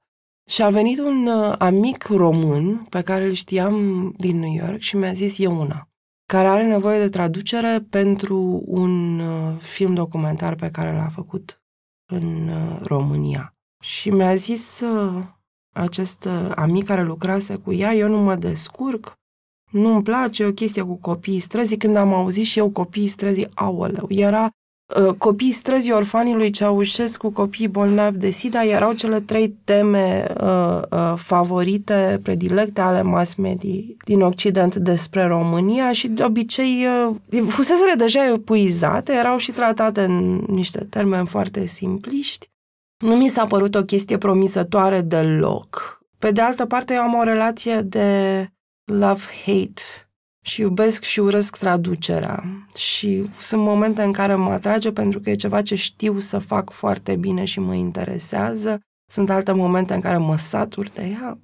[0.49, 4.95] Și a venit un uh, amic român pe care îl știam din New York și
[4.97, 5.89] mi-a zis, e una,
[6.25, 11.57] care are nevoie de traducere pentru un uh, film documentar pe care l-a făcut
[12.05, 13.55] în uh, România.
[13.83, 15.23] Și mi-a zis uh,
[15.73, 19.13] acest uh, amic care lucrase cu ea, eu nu mă descurc,
[19.71, 21.77] nu-mi place, o chestie cu copiii străzii.
[21.77, 24.51] Când am auzit și eu copiii străzii, aoleu, era uh,
[25.17, 31.13] copiii străzii orfanii lui Ceaușescu, copiii bolnavi de SIDA, erau cele trei teme uh, uh,
[31.15, 36.85] favorite, predilecte ale mass media din Occident despre România și de obicei
[37.31, 42.49] uh, fuseseră deja epuizate, erau și tratate în niște termeni foarte simpliști.
[42.97, 46.01] Nu mi s-a părut o chestie promisătoare deloc.
[46.17, 48.47] Pe de altă parte, eu am o relație de
[48.91, 50.07] love-hate
[50.45, 52.43] și iubesc și urăsc traducerea.
[52.75, 56.71] Și sunt momente în care mă atrage pentru că e ceva ce știu să fac
[56.71, 58.79] foarte bine și mă interesează.
[59.11, 61.37] Sunt alte momente în care mă satur de ea.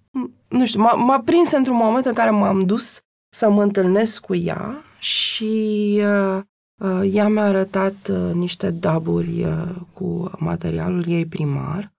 [0.48, 3.00] Nu știu, m-a, m-a prins într-un moment în care m-am dus
[3.36, 6.42] să mă întâlnesc cu ea și uh,
[6.82, 11.94] uh, ea mi-a arătat uh, niște daburi uh, cu materialul ei primar,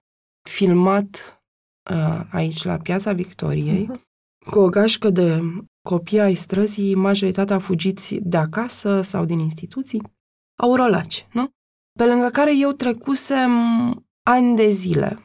[0.50, 1.40] filmat
[1.90, 4.08] uh, aici la Piața Victoriei, uh-huh
[4.50, 5.40] cu o gașcă de
[5.83, 10.03] copii ai străzii, majoritatea fugiți de acasă sau din instituții,
[10.59, 11.49] aurolaci, nu?
[11.99, 13.53] Pe lângă care eu trecusem
[14.23, 15.19] ani de zile,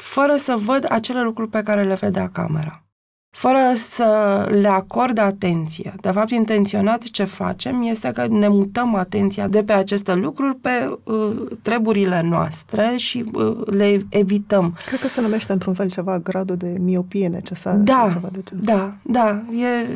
[0.00, 2.89] fără să văd acele lucruri pe care le vedea camera
[3.30, 5.94] fără să le acorde atenție.
[6.00, 10.98] De fapt, intenționat ce facem este că ne mutăm atenția de pe aceste lucruri pe
[11.04, 14.76] uh, treburile noastre și uh, le evităm.
[14.86, 17.76] Cred că se numește într-un fel ceva gradul de miopie necesar.
[17.76, 19.42] Da, ceva de da, da.
[19.52, 19.86] E,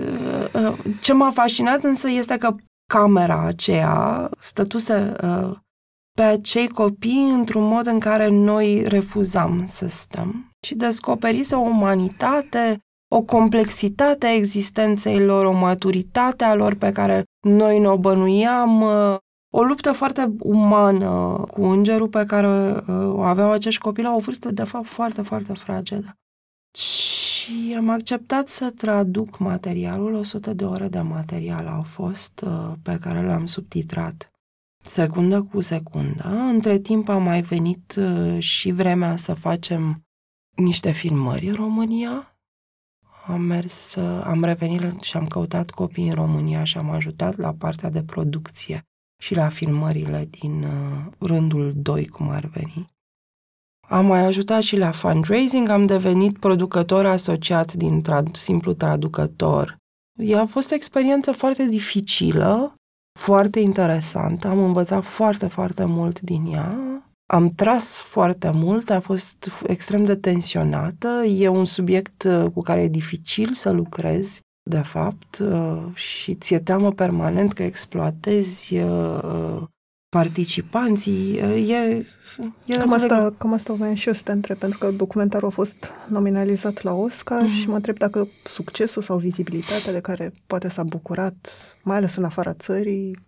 [0.54, 2.54] uh, uh, ce m-a fascinat însă este că
[2.92, 5.56] camera aceea stătuse uh,
[6.16, 12.78] pe acei copii într-un mod în care noi refuzam să stăm și descoperise o umanitate
[13.08, 18.80] o complexitate a existenței lor, o maturitate a lor pe care noi ne o bănuiam,
[18.80, 19.16] uh,
[19.52, 24.18] o luptă foarte umană cu îngerul pe care uh, o aveau acești copii la o
[24.18, 26.18] vârstă, de fapt, foarte, foarte fragedă.
[26.76, 32.98] Și am acceptat să traduc materialul, 100 de ore de material au fost uh, pe
[33.00, 34.28] care le-am subtitrat
[34.82, 36.28] secundă cu secundă.
[36.52, 37.98] Între timp a mai venit
[38.38, 40.04] și vremea să facem
[40.56, 42.33] niște filmări în România,
[43.26, 47.90] am mers, am revenit și am căutat copii în România și am ajutat la partea
[47.90, 48.82] de producție
[49.22, 52.86] și la filmările din uh, rândul 2, cum ar veni.
[53.88, 59.76] Am mai ajutat și la fundraising, am devenit producător asociat din trad- simplu traducător.
[60.36, 62.74] A fost o experiență foarte dificilă,
[63.18, 66.94] foarte interesantă, am învățat foarte, foarte mult din ea
[67.34, 72.82] am tras foarte mult, a fost extrem de tensionată, e un subiect uh, cu care
[72.82, 79.62] e dificil să lucrezi, de fapt, uh, și ți-e teamă permanent că exploatezi uh,
[80.08, 81.36] participanții.
[81.38, 82.04] E,
[82.66, 85.50] e cam, asta, cam asta voiam și eu să te întreb, pentru că documentarul a
[85.50, 87.60] fost nominalizat la Oscar mm-hmm.
[87.60, 91.50] și mă întreb dacă succesul sau vizibilitatea de care poate s-a bucurat,
[91.82, 93.18] mai ales în afara țării,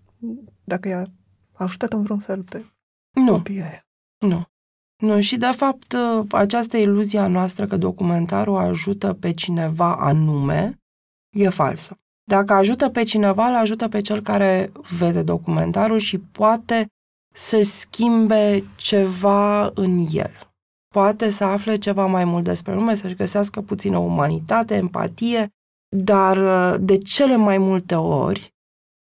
[0.65, 1.07] dacă i-a
[1.53, 2.65] ajutat în vreun fel pe
[3.13, 3.33] nu.
[3.33, 3.86] copiii aia.
[4.19, 4.45] Nu.
[5.03, 5.97] Nu, și de fapt
[6.31, 10.79] această iluzie a noastră că documentarul ajută pe cineva anume
[11.37, 11.97] e falsă.
[12.31, 16.87] Dacă ajută pe cineva, îl ajută pe cel care vede documentarul și poate
[17.35, 20.33] să schimbe ceva în el.
[20.95, 25.49] Poate să afle ceva mai mult despre lume, să-și găsească puțină umanitate, empatie,
[25.97, 28.55] dar de cele mai multe ori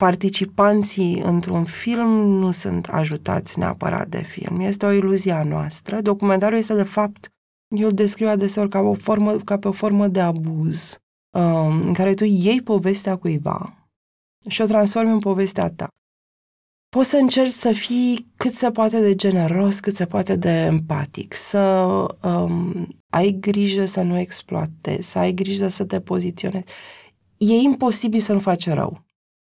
[0.03, 4.61] participanții într-un film nu sunt ajutați neapărat de film.
[4.61, 6.01] Este o iluzie a noastră.
[6.01, 7.29] Documentarul este, de fapt,
[7.77, 10.99] eu îl descriu adeseori ca, o formă, ca pe o formă de abuz,
[11.37, 13.89] um, în care tu iei povestea cuiva
[14.49, 15.89] și o transformi în povestea ta.
[16.89, 21.35] Poți să încerci să fii cât se poate de generos, cât se poate de empatic,
[21.35, 21.61] să
[22.23, 26.73] um, ai grijă să nu exploatezi, să ai grijă să te poziționezi.
[27.37, 29.11] E imposibil să nu faci rău.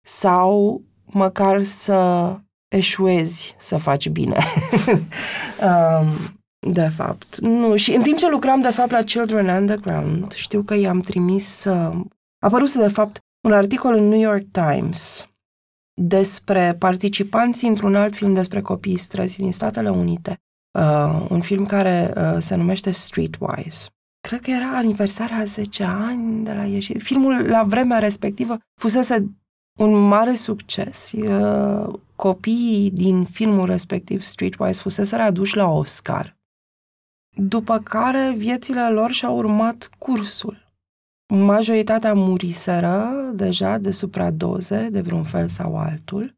[0.08, 2.34] Sau măcar să
[2.68, 4.36] eșuezi să faci bine.
[5.68, 6.06] um,
[6.72, 7.38] de fapt.
[7.38, 11.64] Nu, și în timp ce lucram, de fapt, la Children Underground, știu că i-am trimis...
[11.64, 15.28] Uh, a apărut, de fapt, un articol în New York Times
[16.00, 20.36] despre participanții într-un alt film despre copiii străzi din Statele Unite.
[20.78, 23.88] Uh, un film care uh, se numește Streetwise.
[24.20, 26.98] Cred că era aniversarea a 10 ani de la ieșire.
[26.98, 29.38] Filmul, la vremea respectivă, fusese
[29.78, 31.12] un mare succes.
[31.12, 36.38] Uh, copiii din filmul respectiv, Streetwise, fusese aduși la Oscar
[37.38, 40.66] după care viețile lor și-au urmat cursul.
[41.34, 46.36] Majoritatea muriseră deja de supradoze, de vreun fel sau altul.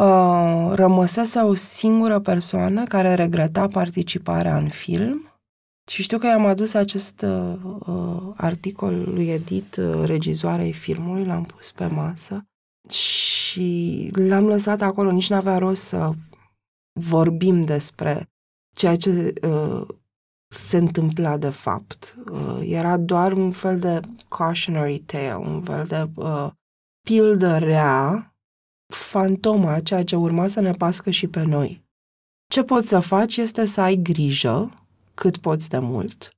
[0.00, 5.30] Uh, rămăsese o singură persoană care regreta participarea în film
[5.90, 7.54] și știu că i-am adus acest uh,
[7.86, 12.44] uh articol lui Edit, uh, regizoarei filmului, l-am pus pe masă
[12.90, 16.12] și l-am lăsat acolo, nici n-avea rost să
[17.00, 18.30] vorbim despre
[18.76, 19.86] ceea ce uh,
[20.48, 22.16] se întâmpla de fapt.
[22.30, 26.50] Uh, era doar un fel de cautionary tale, un fel de uh,
[27.06, 28.34] pildă rea,
[28.94, 31.84] fantoma, ceea ce urma să ne pască și pe noi.
[32.50, 34.70] Ce poți să faci este să ai grijă
[35.14, 36.36] cât poți de mult.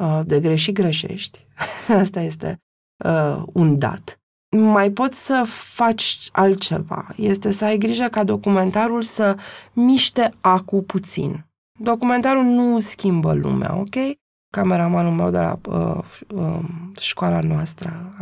[0.00, 1.46] Uh, de greși greșești.
[2.00, 2.62] Asta este
[3.04, 4.20] uh, un dat.
[4.56, 7.08] Mai poți să faci altceva.
[7.16, 9.36] Este să ai grijă ca documentarul să
[9.72, 13.94] miște acu puțin Documentarul nu schimbă lumea, ok?
[14.50, 16.64] Cameramanul meu de la uh, uh,
[17.00, 18.14] școala noastră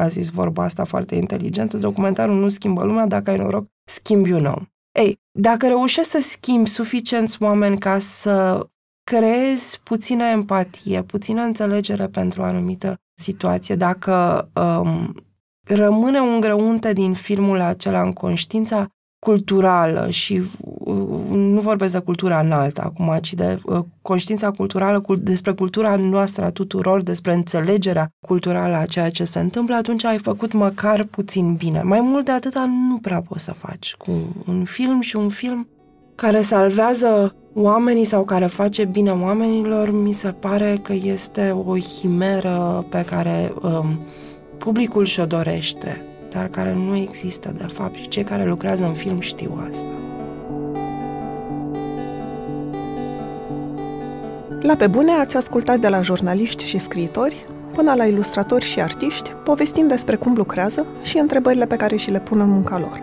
[0.00, 4.44] a zis vorba asta foarte inteligentă, documentarul nu schimbă lumea, dacă ai noroc, schimbi un
[4.44, 4.66] om.
[4.98, 8.66] Ei, dacă reușești să schimbi suficienți oameni ca să
[9.04, 15.14] creezi puțină empatie, puțină înțelegere pentru o anumită situație, dacă um,
[15.68, 18.86] rămâne un grăunte din filmul acela în conștiința
[19.18, 20.96] culturală și uh,
[21.30, 26.50] nu vorbesc de cultura înaltă acum, ci de uh, conștiința culturală despre cultura noastră a
[26.50, 31.82] tuturor, despre înțelegerea culturală a ceea ce se întâmplă, atunci ai făcut măcar puțin bine.
[31.82, 34.12] Mai mult de atâta nu prea poți să faci cu
[34.46, 35.68] un film și un film
[36.14, 42.86] care salvează oamenii sau care face bine oamenilor, mi se pare că este o himeră
[42.88, 43.98] pe care um,
[44.58, 49.20] publicul și-o dorește dar care nu există de fapt și cei care lucrează în film
[49.20, 49.86] știu asta.
[54.60, 59.30] La Pe Bune ați ascultat de la jurnaliști și scriitori până la ilustratori și artiști,
[59.44, 63.02] povestind despre cum lucrează și întrebările pe care și le pun în munca lor.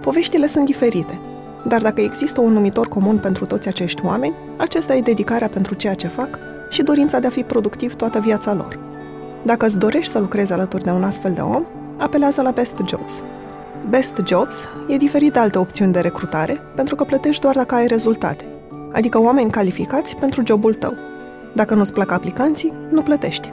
[0.00, 1.18] Poveștile sunt diferite,
[1.66, 5.94] dar dacă există un numitor comun pentru toți acești oameni, acesta e dedicarea pentru ceea
[5.94, 6.38] ce fac
[6.70, 8.78] și dorința de a fi productiv toată viața lor.
[9.42, 11.64] Dacă îți dorești să lucrezi alături de un astfel de om,
[11.96, 13.22] apelează la Best Jobs.
[13.88, 17.86] Best Jobs e diferit de alte opțiuni de recrutare, pentru că plătești doar dacă ai
[17.86, 18.48] rezultate,
[18.92, 20.94] adică oameni calificați pentru jobul tău.
[21.54, 23.52] Dacă nu-ți plac aplicanții, nu plătești.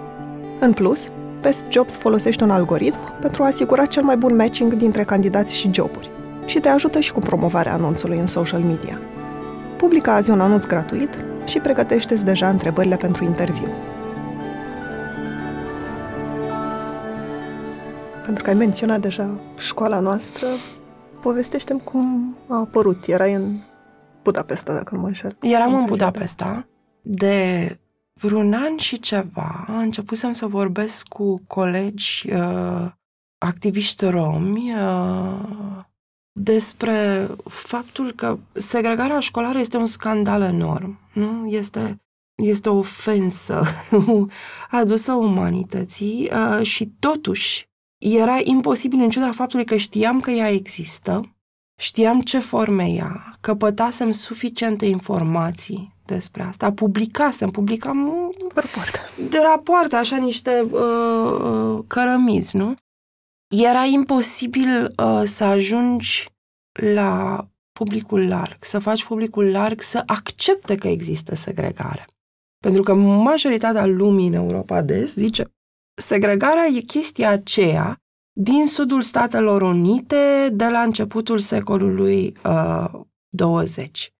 [0.59, 1.09] În plus,
[1.41, 5.69] Best Jobs folosește un algoritm pentru a asigura cel mai bun matching dintre candidați și
[5.73, 6.09] joburi
[6.45, 8.99] și te ajută și cu promovarea anunțului în social media.
[9.77, 13.69] Publică azi un anunț gratuit și pregătește-ți deja întrebările pentru interviu.
[18.25, 20.47] Pentru că ai menționat deja școala noastră,
[21.21, 23.05] povestește cum a apărut.
[23.07, 23.59] Erai în
[24.23, 25.37] Budapesta, dacă nu mă înșel.
[25.41, 26.67] Eram în Budapesta
[27.01, 27.79] de
[28.13, 29.65] vreun an și ceva.
[29.67, 32.91] Începusem să vorbesc cu colegi uh,
[33.37, 35.83] activiști romi uh,
[36.31, 40.99] despre faptul că segregarea școlară este un scandal enorm.
[41.13, 41.45] Nu?
[41.47, 41.99] Este
[42.35, 43.63] este o ofensă
[44.81, 47.69] adusă umanității uh, și totuși
[48.13, 51.35] era imposibil în ciuda faptului că știam că ea există,
[51.79, 58.99] știam ce forme ea, căpătasem suficiente informații despre asta, publicasem, publicam rapoarte.
[59.29, 62.75] de rapoarte, așa niște uh, uh, cărămizi, nu?
[63.55, 66.25] Era imposibil uh, să ajungi
[66.93, 72.05] la publicul larg, să faci publicul larg să accepte că există segregare.
[72.59, 75.54] Pentru că majoritatea lumii în Europa de Est zice
[75.95, 77.99] segregarea e chestia aceea
[78.37, 84.13] din sudul Statelor Unite de la începutul secolului uh, 20.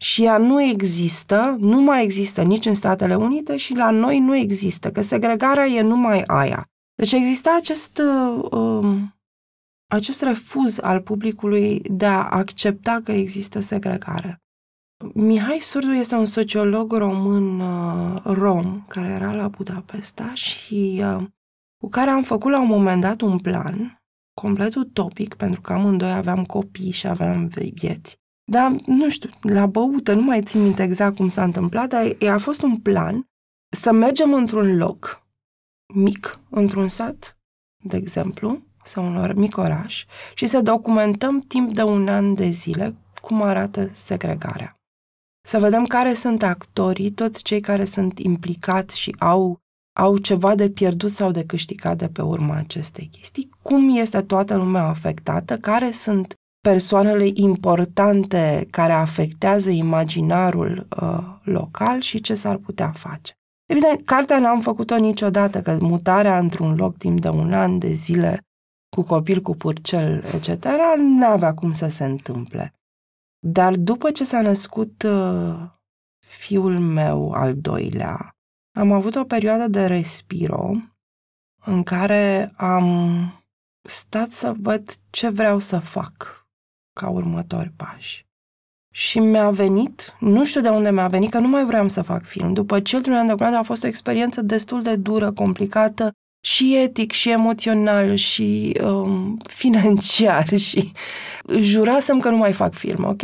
[0.00, 4.36] Și ea nu există, nu mai există nici în Statele Unite și la noi nu
[4.36, 6.66] există, că segregarea e numai aia.
[6.94, 9.16] Deci exista acest, uh, um,
[9.90, 14.42] acest refuz al publicului de a accepta că există segregare.
[15.14, 21.24] Mihai Surdu este un sociolog român uh, rom care era la Budapesta și uh,
[21.76, 24.02] cu care am făcut la un moment dat un plan
[24.40, 28.16] complet utopic, pentru că amândoi aveam copii și aveam vieți.
[28.50, 32.38] Dar, nu știu, la băută, nu mai țin minte exact cum s-a întâmplat, dar a
[32.38, 33.26] fost un plan
[33.76, 35.26] să mergem într-un loc
[35.94, 37.38] mic, într-un sat,
[37.84, 42.96] de exemplu, sau un mic oraș, și să documentăm timp de un an de zile
[43.20, 44.79] cum arată segregarea.
[45.42, 49.58] Să vedem care sunt actorii, toți cei care sunt implicați și au,
[49.98, 54.56] au ceva de pierdut sau de câștigat de pe urma acestei chestii, cum este toată
[54.56, 62.90] lumea afectată, care sunt persoanele importante care afectează imaginarul uh, local și ce s-ar putea
[62.90, 63.32] face.
[63.66, 68.40] Evident, cartea n-am făcut-o niciodată, că mutarea într-un loc timp de un an de zile
[68.96, 70.66] cu copil, cu purcel, etc.,
[70.96, 72.74] nu avea cum să se întâmple.
[73.46, 75.60] Dar după ce s-a născut uh,
[76.26, 78.36] fiul meu al doilea,
[78.78, 80.70] am avut o perioadă de respiro
[81.64, 83.22] în care am
[83.88, 86.46] stat să văd ce vreau să fac
[86.92, 88.28] ca următori pași.
[88.92, 92.24] Și mi-a venit, nu știu de unde mi-a venit, că nu mai vreau să fac
[92.24, 92.52] film.
[92.52, 98.14] După Children Underground a fost o experiență destul de dură, complicată, și etic, și emoțional,
[98.14, 100.92] și um, financiar, și
[101.58, 103.22] jurasem că nu mai fac film, ok?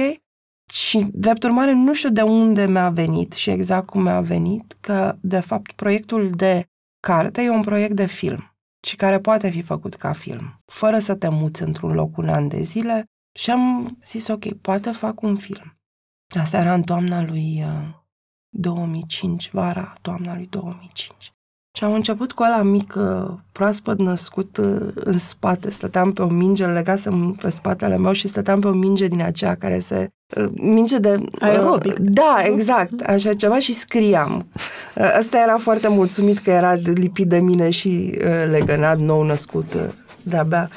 [0.73, 5.17] Și, drept urmare, nu știu de unde mi-a venit și exact cum mi-a venit, că,
[5.21, 6.67] de fapt, proiectul de
[7.01, 8.57] carte e un proiect de film
[8.87, 12.49] și care poate fi făcut ca film, fără să te muți într-un loc un an
[12.49, 13.05] de zile,
[13.39, 15.79] și am zis, ok, poate fac un film.
[16.41, 17.95] Asta era în toamna lui uh,
[18.49, 21.36] 2005, vara toamna lui 2005.
[21.77, 25.71] Și am început cu ăla mic, uh, proaspăt născut uh, în spate.
[25.71, 29.57] Stăteam pe o minge, legasem pe spatele meu și stăteam pe o minge din aceea
[29.57, 30.09] care se...
[30.37, 31.19] Uh, minge de...
[31.41, 31.99] Aerobic.
[31.99, 34.47] Da, exact, așa ceva și scriam.
[35.17, 38.19] Asta era foarte mulțumit că era lipit de mine și
[38.51, 39.77] legănat nou născut
[40.23, 40.71] de-abia,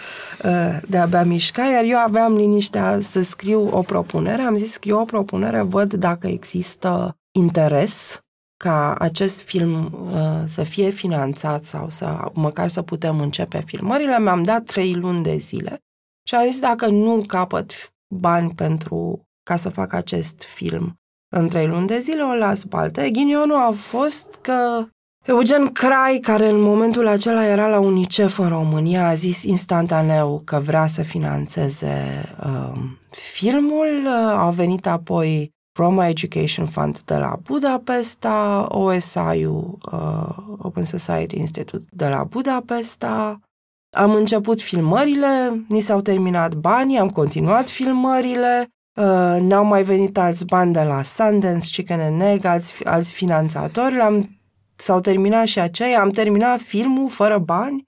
[0.88, 4.41] de-abia mișca, iar eu aveam liniștea să scriu o propunere.
[4.41, 8.22] Am zis, scriu o propunere, văd dacă există interes
[8.64, 14.43] ca acest film uh, să fie finanțat sau să măcar să putem începe filmările, mi-am
[14.43, 15.80] dat trei luni de zile
[16.28, 20.93] și am zis dacă nu capăt bani pentru ca să fac acest film
[21.36, 23.07] în trei luni de zile, o las baltă.
[23.07, 24.88] Ghinionul a fost că
[25.26, 30.60] Eugen Crai, care în momentul acela era la UNICEF în România, a zis instantaneu că
[30.60, 32.80] vrea să financeze uh,
[33.10, 34.05] filmul.
[34.05, 41.86] Uh, au venit apoi Roma Education Fund de la Budapesta, OSI-ul, uh, Open Society Institute
[41.89, 43.39] de la Budapesta.
[43.95, 48.67] Am început filmările, ni s-au terminat banii, am continuat filmările,
[48.99, 53.95] uh, n-au mai venit alți bani de la Sundance, Chicken and Egg, alți, alți finanțatori,
[53.95, 54.39] l-am
[54.75, 57.86] s-au terminat și aceia, am terminat filmul fără bani.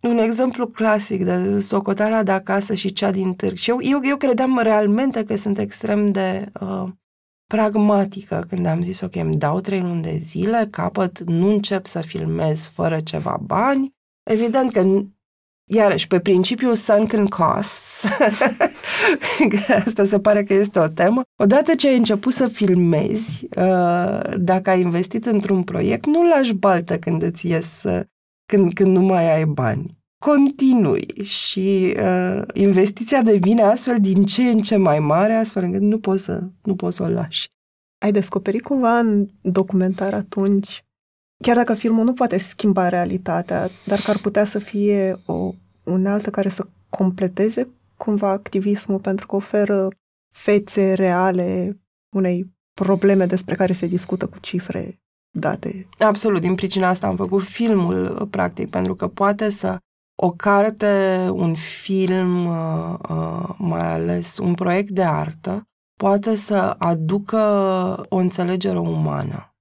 [0.00, 3.56] Un exemplu clasic de socoteala de acasă și cea din târg.
[3.56, 6.88] Și eu, eu, eu credeam realmente că sunt extrem de uh,
[7.52, 12.00] pragmatică când am zis, ok, îmi dau trei luni de zile, capăt, nu încep să
[12.00, 13.90] filmez fără ceva bani.
[14.30, 15.00] Evident că
[15.70, 18.08] Iarăși, pe principiul sunken costs,
[19.86, 24.70] asta se pare că este o temă, odată ce ai început să filmezi, uh, dacă
[24.70, 27.82] ai investit într-un proiect, nu lași baltă când îți ies,
[28.46, 30.01] când, când nu mai ai bani.
[30.22, 35.98] Continui și uh, investiția devine astfel din ce în ce mai mare, astfel încât nu
[35.98, 37.48] poți să, nu poți să o lași.
[37.98, 40.84] Ai descoperit cumva în documentar atunci
[41.42, 45.54] chiar dacă filmul nu poate schimba realitatea, dar că ar putea să fie o
[45.84, 49.88] unealtă care să completeze cumva activismul pentru că oferă
[50.34, 51.80] fețe reale
[52.16, 55.00] unei probleme despre care se discută cu cifre
[55.38, 55.88] date.
[55.98, 59.78] Absolut, din pricina asta am făcut filmul, practic, pentru că poate să
[60.24, 65.62] o carte, un film, uh, uh, mai ales un proiect de artă,
[65.98, 67.38] poate să aducă
[68.08, 69.54] o înțelegere umană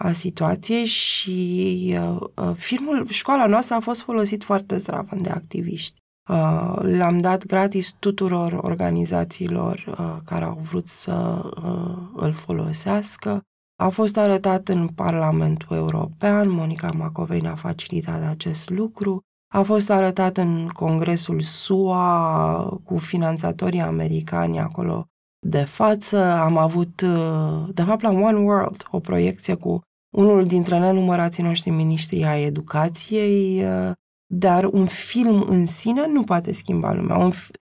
[0.00, 6.00] a situației și uh, uh, filmul, școala noastră a fost folosit foarte zdravă de activiști.
[6.28, 13.40] Uh, l-am dat gratis tuturor organizațiilor uh, care au vrut să uh, îl folosească.
[13.82, 19.20] A fost arătat în Parlamentul European, Monica Macovei a facilitat acest lucru.
[19.56, 25.06] A fost arătat în Congresul SUA cu finanțatorii americani acolo
[25.46, 26.18] de față.
[26.22, 29.80] Am avut, uh, de fapt, la One World, o proiecție cu
[30.16, 33.92] unul dintre nenumărații noștri miniștri ai educației, uh,
[34.34, 37.26] dar un film în sine nu poate schimba lumea.
[37.26, 37.30] O,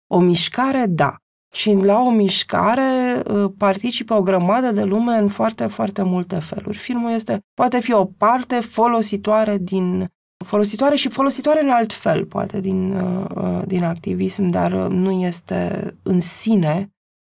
[0.07, 1.15] o mișcare, da.
[1.55, 6.77] Și la o mișcare uh, participă o grămadă de lume în foarte, foarte multe feluri.
[6.77, 10.07] Filmul este, poate fi o parte folositoare din
[10.43, 16.21] folositoare și folositoare în alt fel, poate, din, uh, din activism, dar nu este în
[16.21, 16.91] sine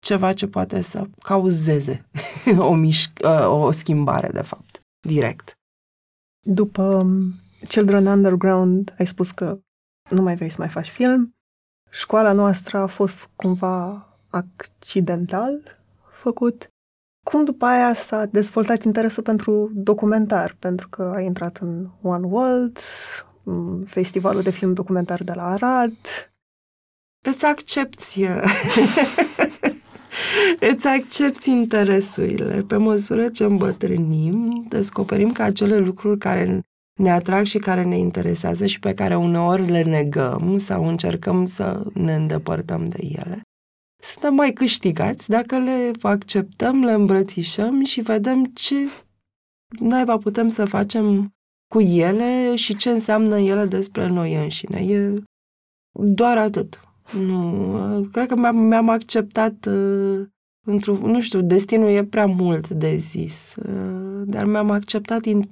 [0.05, 2.05] ceva ce poate să cauzeze
[2.57, 5.53] o, mișc- o schimbare, de fapt, direct.
[6.47, 7.33] După um,
[7.67, 9.59] Children Underground ai spus că
[10.09, 11.35] nu mai vrei să mai faci film.
[11.89, 15.79] Școala noastră a fost cumva accidental
[16.11, 16.69] făcut.
[17.31, 20.55] Cum după aia s-a dezvoltat interesul pentru documentar?
[20.59, 22.79] Pentru că ai intrat în One World,
[23.85, 25.95] festivalul de film documentar de la Arad.
[27.21, 28.25] Îți accepti
[30.71, 32.61] Îți accepti interesurile.
[32.67, 36.61] Pe măsură ce îmbătrânim, descoperim că acele lucruri care
[36.99, 41.83] ne atrag și care ne interesează și pe care uneori le negăm sau încercăm să
[41.93, 43.41] ne îndepărtăm de ele.
[44.11, 48.75] Suntem mai câștigați dacă le acceptăm, le îmbrățișăm și vedem ce
[49.79, 51.33] naiba putem să facem
[51.73, 54.79] cu ele și ce înseamnă ele despre noi înșine.
[54.79, 55.21] E
[55.99, 56.79] doar atât.
[57.13, 60.25] Nu, cred că mi-am, mi-am acceptat uh,
[60.67, 65.47] într nu știu, destinul e prea mult de zis, uh, dar mi-am acceptat in,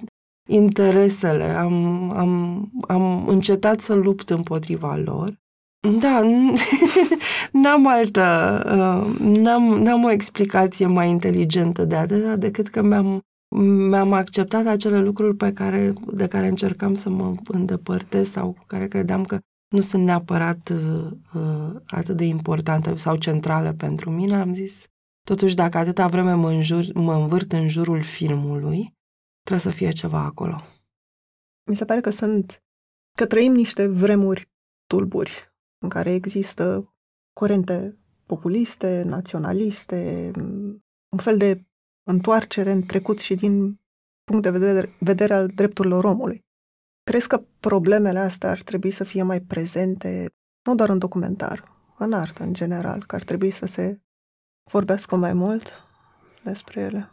[0.48, 5.42] interesele, am, am, am încetat să lupt împotriva lor.
[5.92, 6.20] Da,
[7.62, 8.22] n-am altă,
[8.66, 13.20] uh, n-am, n-am o explicație mai inteligentă de atât decât că mi-am,
[13.88, 18.88] mi-am acceptat acele lucruri pe care, de care încercam să mă îndepărtez sau cu care
[18.88, 24.36] credeam că nu sunt neapărat uh, uh, atât de importante sau centrale pentru mine.
[24.36, 24.86] Am zis,
[25.26, 28.94] totuși, dacă atâta vreme mă, înjur, mă învârt în jurul filmului,
[29.40, 30.60] trebuie să fie ceva acolo.
[31.70, 32.62] Mi se pare că sunt,
[33.18, 34.48] că trăim niște vremuri
[34.86, 35.53] tulburi
[35.84, 36.94] în care există
[37.32, 40.30] curente populiste, naționaliste,
[41.08, 41.64] un fel de
[42.02, 43.80] întoarcere în trecut și din
[44.24, 46.40] punct de vedere, vedere al drepturilor omului.
[47.02, 50.30] Crezi că problemele astea ar trebui să fie mai prezente,
[50.66, 54.00] nu doar în documentar, în artă în general, că ar trebui să se
[54.70, 55.72] vorbească mai mult
[56.44, 57.10] despre ele?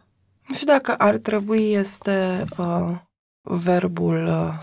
[0.48, 3.00] Nu știu dacă ar trebui este uh,
[3.42, 4.54] verbul uh,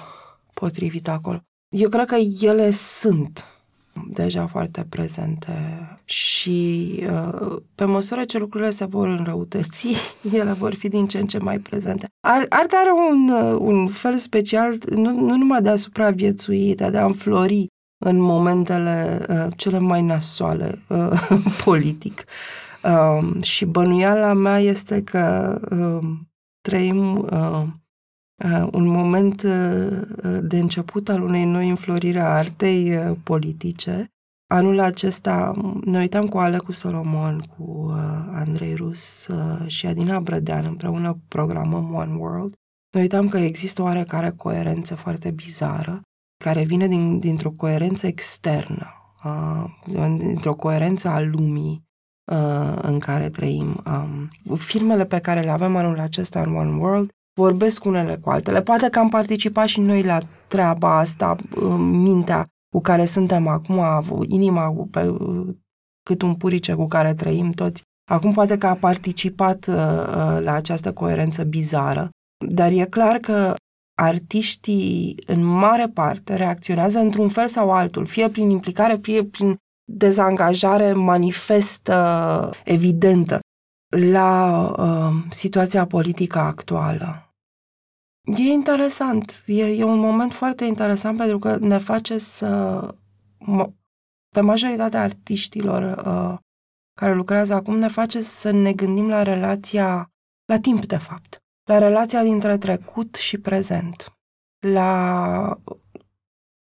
[0.54, 1.40] potrivit acolo.
[1.68, 3.46] Eu cred că ele sunt
[4.10, 9.88] deja foarte prezente și uh, pe măsură ce lucrurile se vor înrăutăți,
[10.40, 12.06] ele vor fi din ce în ce mai prezente.
[12.48, 16.98] Arta are un, uh, un fel special, nu, nu numai de a supraviețui, dar de
[16.98, 17.66] a înflori
[18.04, 21.10] în momentele uh, cele mai nasoale uh,
[21.64, 22.24] politic.
[22.82, 26.08] Uh, și bănuiala mea este că uh,
[26.60, 27.66] trăim uh, uh,
[28.72, 34.04] un moment uh, de început al unei noi înfloriri a artei uh, politice.
[34.50, 35.52] Anul acesta
[35.84, 37.94] ne uitam cu Alecu Solomon, cu uh,
[38.32, 42.54] Andrei Rus uh, și Adina Brădean împreună programăm One World.
[42.94, 46.02] Ne uitam că există o oarecare coerență foarte bizară
[46.44, 48.86] care vine din, dintr-o coerență externă,
[49.24, 49.64] uh,
[50.18, 51.82] dintr-o coerență a lumii
[52.32, 53.82] uh, în care trăim.
[53.86, 58.62] Um, filmele pe care le avem anul acesta în One World vorbesc unele cu altele.
[58.62, 60.18] Poate că am participat și noi la
[60.48, 61.36] treaba asta,
[61.78, 63.80] mintea cu care suntem acum,
[64.28, 65.16] inima pe
[66.02, 67.82] cât un purice cu care trăim toți.
[68.10, 72.10] Acum poate că a participat uh, uh, la această coerență bizară,
[72.48, 73.54] dar e clar că
[73.98, 79.56] artiștii în mare parte reacționează într-un fel sau altul, fie prin implicare, fie prin
[79.92, 83.40] dezangajare manifestă, evidentă,
[84.12, 87.27] la uh, situația politică actuală.
[88.36, 89.42] E interesant.
[89.46, 92.80] E, e un moment foarte interesant pentru că ne face să...
[94.28, 96.38] Pe majoritatea artiștilor uh,
[97.00, 100.10] care lucrează acum ne face să ne gândim la relația,
[100.44, 104.12] la timp de fapt, la relația dintre trecut și prezent,
[104.66, 105.58] la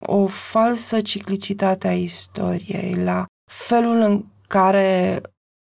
[0.05, 5.21] o falsă ciclicitate a istoriei, la felul în care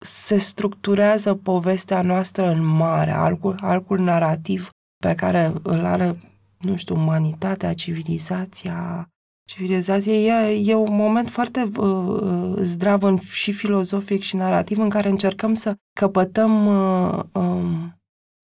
[0.06, 4.70] se structurează povestea noastră în mare, arcul, arcul narrativ
[5.06, 6.18] pe care îl are,
[6.60, 9.10] nu știu, umanitatea, civilizația,
[9.50, 14.90] civilizație, e, e un moment foarte uh, uh zdrav în, și filozofic și narrativ în
[14.90, 18.00] care încercăm să căpătăm uh, um,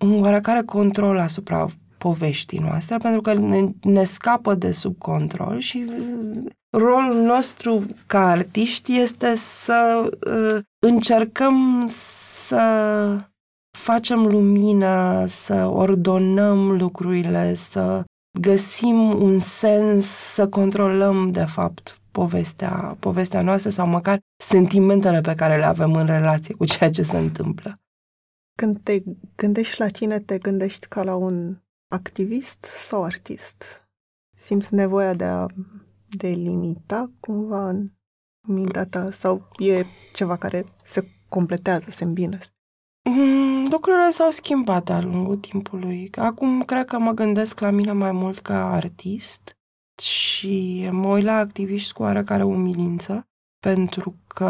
[0.06, 1.66] un oarecare control asupra
[1.98, 8.30] poveștii noastre, pentru că ne, ne scapă de sub control și uh, rolul nostru ca
[8.30, 12.62] artiști este să uh, încercăm să
[13.78, 18.04] facem lumină, să ordonăm lucrurile, să
[18.40, 25.58] găsim un sens, să controlăm, de fapt, povestea, povestea noastră sau măcar sentimentele pe care
[25.58, 27.80] le avem în relație cu ceea ce se întâmplă.
[28.58, 29.04] Când te
[29.36, 31.58] gândești la tine, te gândești ca la un
[31.88, 33.64] activist sau artist?
[34.38, 35.46] Simți nevoia de a
[36.10, 37.90] delimita cumva în
[38.48, 42.38] mintea ta sau e ceva care se completează, se îmbină?
[43.10, 46.10] Mm, lucrurile s-au schimbat de-a lungul timpului.
[46.16, 49.58] Acum cred că mă gândesc la mine mai mult ca artist
[50.02, 53.26] și mă uit la activiști cu oarecare umilință
[53.60, 54.50] pentru că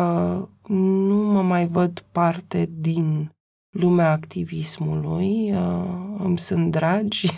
[0.68, 3.32] nu mă mai văd parte din
[3.70, 7.28] lumea activismului, uh, îmi sunt dragi,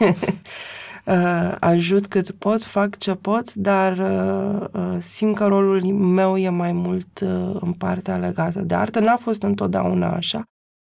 [1.05, 6.49] uh, ajut cât pot, fac ce pot, dar uh, uh, simt că rolul meu e
[6.49, 8.99] mai mult uh, în partea legată de artă.
[8.99, 10.43] N-a fost întotdeauna așa.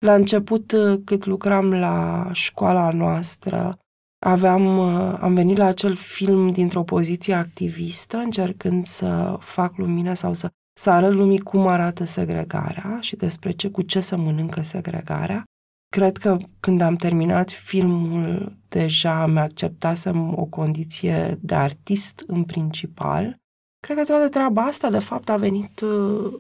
[0.06, 3.78] La început, uh, cât lucram la școala noastră,
[4.26, 10.34] aveam, uh, am venit la acel film dintr-o poziție activistă, încercând să fac lumină sau
[10.34, 10.50] să,
[10.80, 15.44] să arăt lumii cum arată segregarea și despre ce, cu ce să mănâncă segregarea.
[15.90, 23.38] Cred că când am terminat filmul, deja mi-acceptasem o condiție de artist în principal.
[23.80, 26.34] Cred că toată treaba asta, de fapt, a venit uh,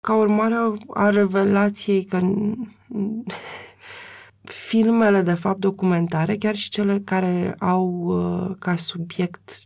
[0.00, 0.54] ca urmare
[0.88, 2.20] a revelației că
[4.42, 9.60] filmele, de fapt, documentare, chiar și cele care au uh, ca subiect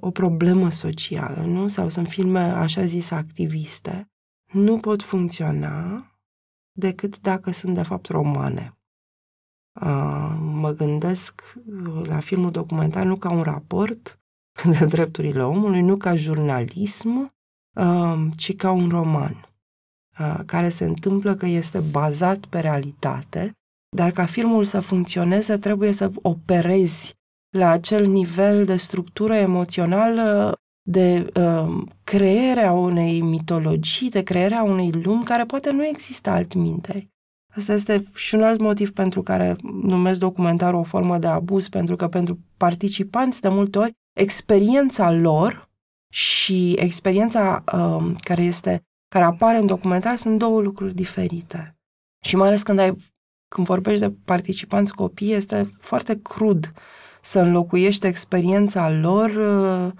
[0.00, 1.68] o problemă socială, nu?
[1.68, 4.08] Sau sunt filme, așa zis, activiste,
[4.52, 6.06] nu pot funcționa
[6.72, 8.74] decât dacă sunt, de fapt, romane.
[9.80, 11.54] Uh, mă gândesc
[12.02, 14.20] la filmul documentar nu ca un raport
[14.78, 17.34] de drepturile omului, nu ca jurnalism,
[17.74, 19.49] uh, ci ca un roman
[20.46, 23.52] care se întâmplă că este bazat pe realitate,
[23.96, 27.14] dar ca filmul să funcționeze trebuie să operezi
[27.56, 30.54] la acel nivel de structură emoțională,
[30.88, 37.08] de uh, crearea unei mitologii, de crearea unei lumi care poate nu există altminte.
[37.56, 41.96] Asta este și un alt motiv pentru care numesc documentarul o formă de abuz, pentru
[41.96, 45.68] că pentru participanți de multe ori experiența lor
[46.12, 51.78] și experiența uh, care este care apare în documentar sunt două lucruri diferite.
[52.24, 52.96] Și mai ales când ai
[53.54, 56.72] când vorbești de participanți copii, este foarte crud
[57.22, 59.92] să înlocuiești experiența lor, uh,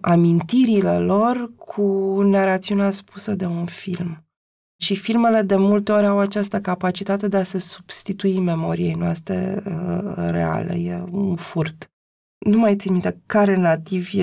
[0.00, 1.82] amintirile lor cu
[2.22, 4.22] narațiunea spusă de un film.
[4.80, 10.14] Și filmele de multe ori au această capacitate de a se substitui memoriei noastre uh,
[10.16, 10.74] reale.
[10.74, 11.90] E un furt.
[12.38, 14.20] Nu mai țin minte care nativi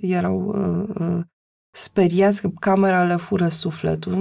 [0.00, 1.20] erau uh, uh,
[1.72, 4.12] speriați că camera le fură sufletul.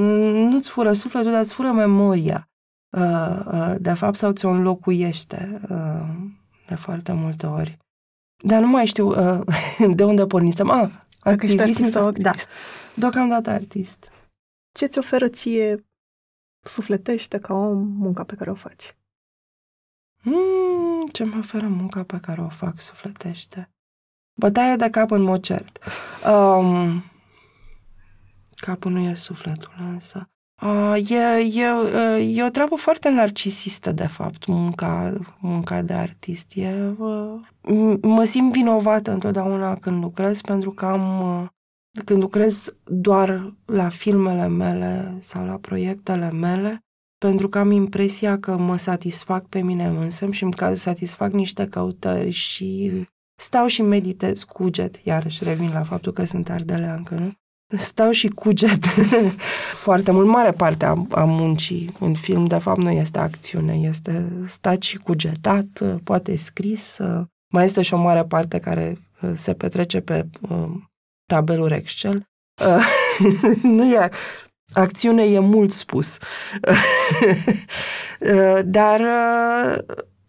[0.49, 2.49] Nu-ți fură sufletul, dar îți fură memoria.
[2.97, 6.32] Uh, uh, de fapt, sau ți-o înlocuiește uh,
[6.68, 7.78] de foarte multe ori.
[8.43, 9.41] Dar nu mai știu uh,
[9.95, 10.70] de unde pornisem.
[10.70, 12.38] Ah, activism sau activist.
[12.38, 12.43] Da,
[12.95, 14.10] deocamdată artist.
[14.72, 15.86] Ce ți oferă ție
[16.62, 18.95] sufletește ca om munca pe care o faci?
[20.24, 23.70] Mm, ce mi oferă munca pe care o fac sufletește?
[24.39, 25.80] Bătaie de cap în mod cert.
[26.28, 27.11] Um,
[28.62, 30.30] capul nu e sufletul, însă.
[30.62, 31.16] Uh, e,
[31.62, 31.68] e,
[32.36, 36.51] e o treabă foarte narcisistă, de fapt, munca, munca de artist.
[36.55, 41.47] E, uh, mă simt vinovată întotdeauna când lucrez, pentru că am, uh,
[42.05, 46.80] când lucrez doar la filmele mele sau la proiectele mele,
[47.18, 52.30] pentru că am impresia că mă satisfac pe mine însă și îmi satisfac niște căutări
[52.30, 52.91] și
[53.36, 57.32] stau și meditez, cuget, iarăși revin la faptul că sunt ardeleancă, nu?
[57.78, 58.86] Stau și cuget
[59.86, 60.28] foarte mult.
[60.28, 64.97] Mare parte a, a muncii în film, de fapt, nu este acțiune, este stat și
[64.97, 66.97] cugetat, poate scris.
[67.47, 70.69] Mai este și o mare parte care uh, se petrece pe uh,
[71.26, 72.24] tabeluri Excel.
[72.65, 72.86] Uh,
[73.78, 74.09] nu e
[74.74, 76.17] acțiune, e mult spus.
[78.65, 79.01] Dar,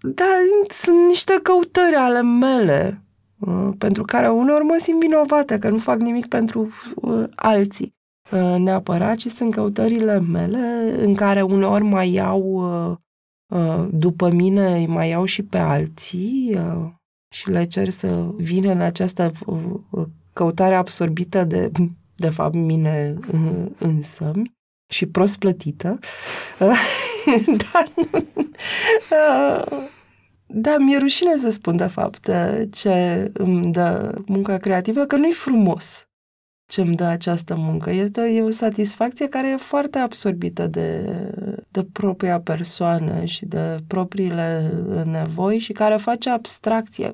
[0.00, 0.26] da,
[0.68, 3.01] sunt niște căutări ale mele Uh,
[3.78, 7.94] pentru care uneori mă simt vinovată că nu fac nimic pentru uh, alții
[8.32, 13.00] uh, neapărat, ci sunt căutările mele în care uneori mai iau
[13.90, 16.58] după mine, mai iau și pe alții
[17.34, 19.32] și le cer să vină în această
[20.32, 21.70] căutare absorbită de,
[22.14, 23.18] de fapt, mine
[23.78, 24.32] însă
[24.92, 25.98] și prost plătită.
[27.72, 27.92] Dar
[30.54, 32.30] Da, mi-e rușine să spun, de fapt,
[32.70, 36.06] ce îmi dă munca creativă, că nu-i frumos
[36.72, 37.90] ce îmi dă această muncă.
[37.90, 41.16] Este o, e o satisfacție care e foarte absorbită de,
[41.68, 44.72] de propria persoană și de propriile
[45.04, 47.12] nevoi și care face abstracție.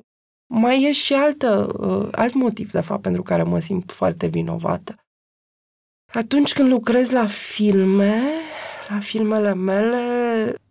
[0.53, 4.95] Mai e și altă, uh, alt motiv, de fapt, pentru care mă simt foarte vinovată.
[6.13, 8.21] Atunci când lucrez la filme,
[8.89, 10.03] la filmele mele,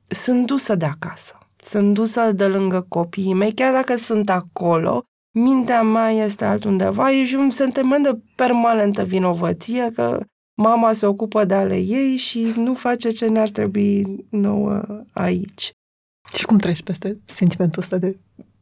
[0.07, 1.38] sunt dusă de acasă.
[1.69, 5.03] Sunt dusă de lângă copiii mei, chiar dacă sunt acolo,
[5.39, 10.21] mintea mea este altundeva, e și un sentiment de permanentă vinovăție că
[10.55, 15.73] mama se ocupă de ale ei și nu face ce ne-ar trebui nouă aici.
[16.35, 18.19] Și cum treci peste sentimentul ăsta de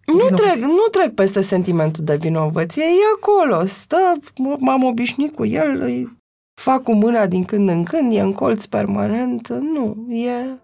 [0.07, 4.13] nu trec, nu trec peste sentimentul de vinovăție, e acolo, stă,
[4.59, 6.17] m-am obișnuit cu el, îi
[6.61, 10.59] fac cu mâna din când în când, e în colț permanent, nu, e,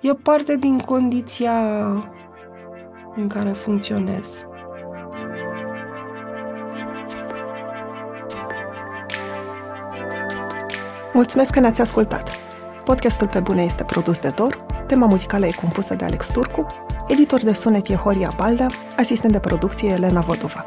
[0.00, 1.52] e parte din condiția
[3.16, 4.42] în care funcționez.
[11.12, 12.30] Mulțumesc că ne-ați ascultat!
[12.84, 16.66] Podcastul Pe Bune este produs de Dor, tema muzicală e compusă de Alex Turcu,
[17.08, 20.66] editor de sunet e Horia Baldea, asistent de producție Elena Vodova.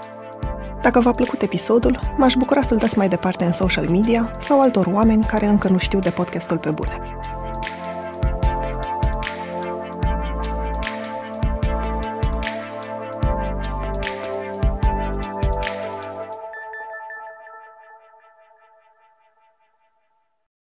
[0.82, 4.86] Dacă v-a plăcut episodul, m-aș bucura să-l dați mai departe în social media sau altor
[4.86, 7.00] oameni care încă nu știu de podcastul Pe Bune.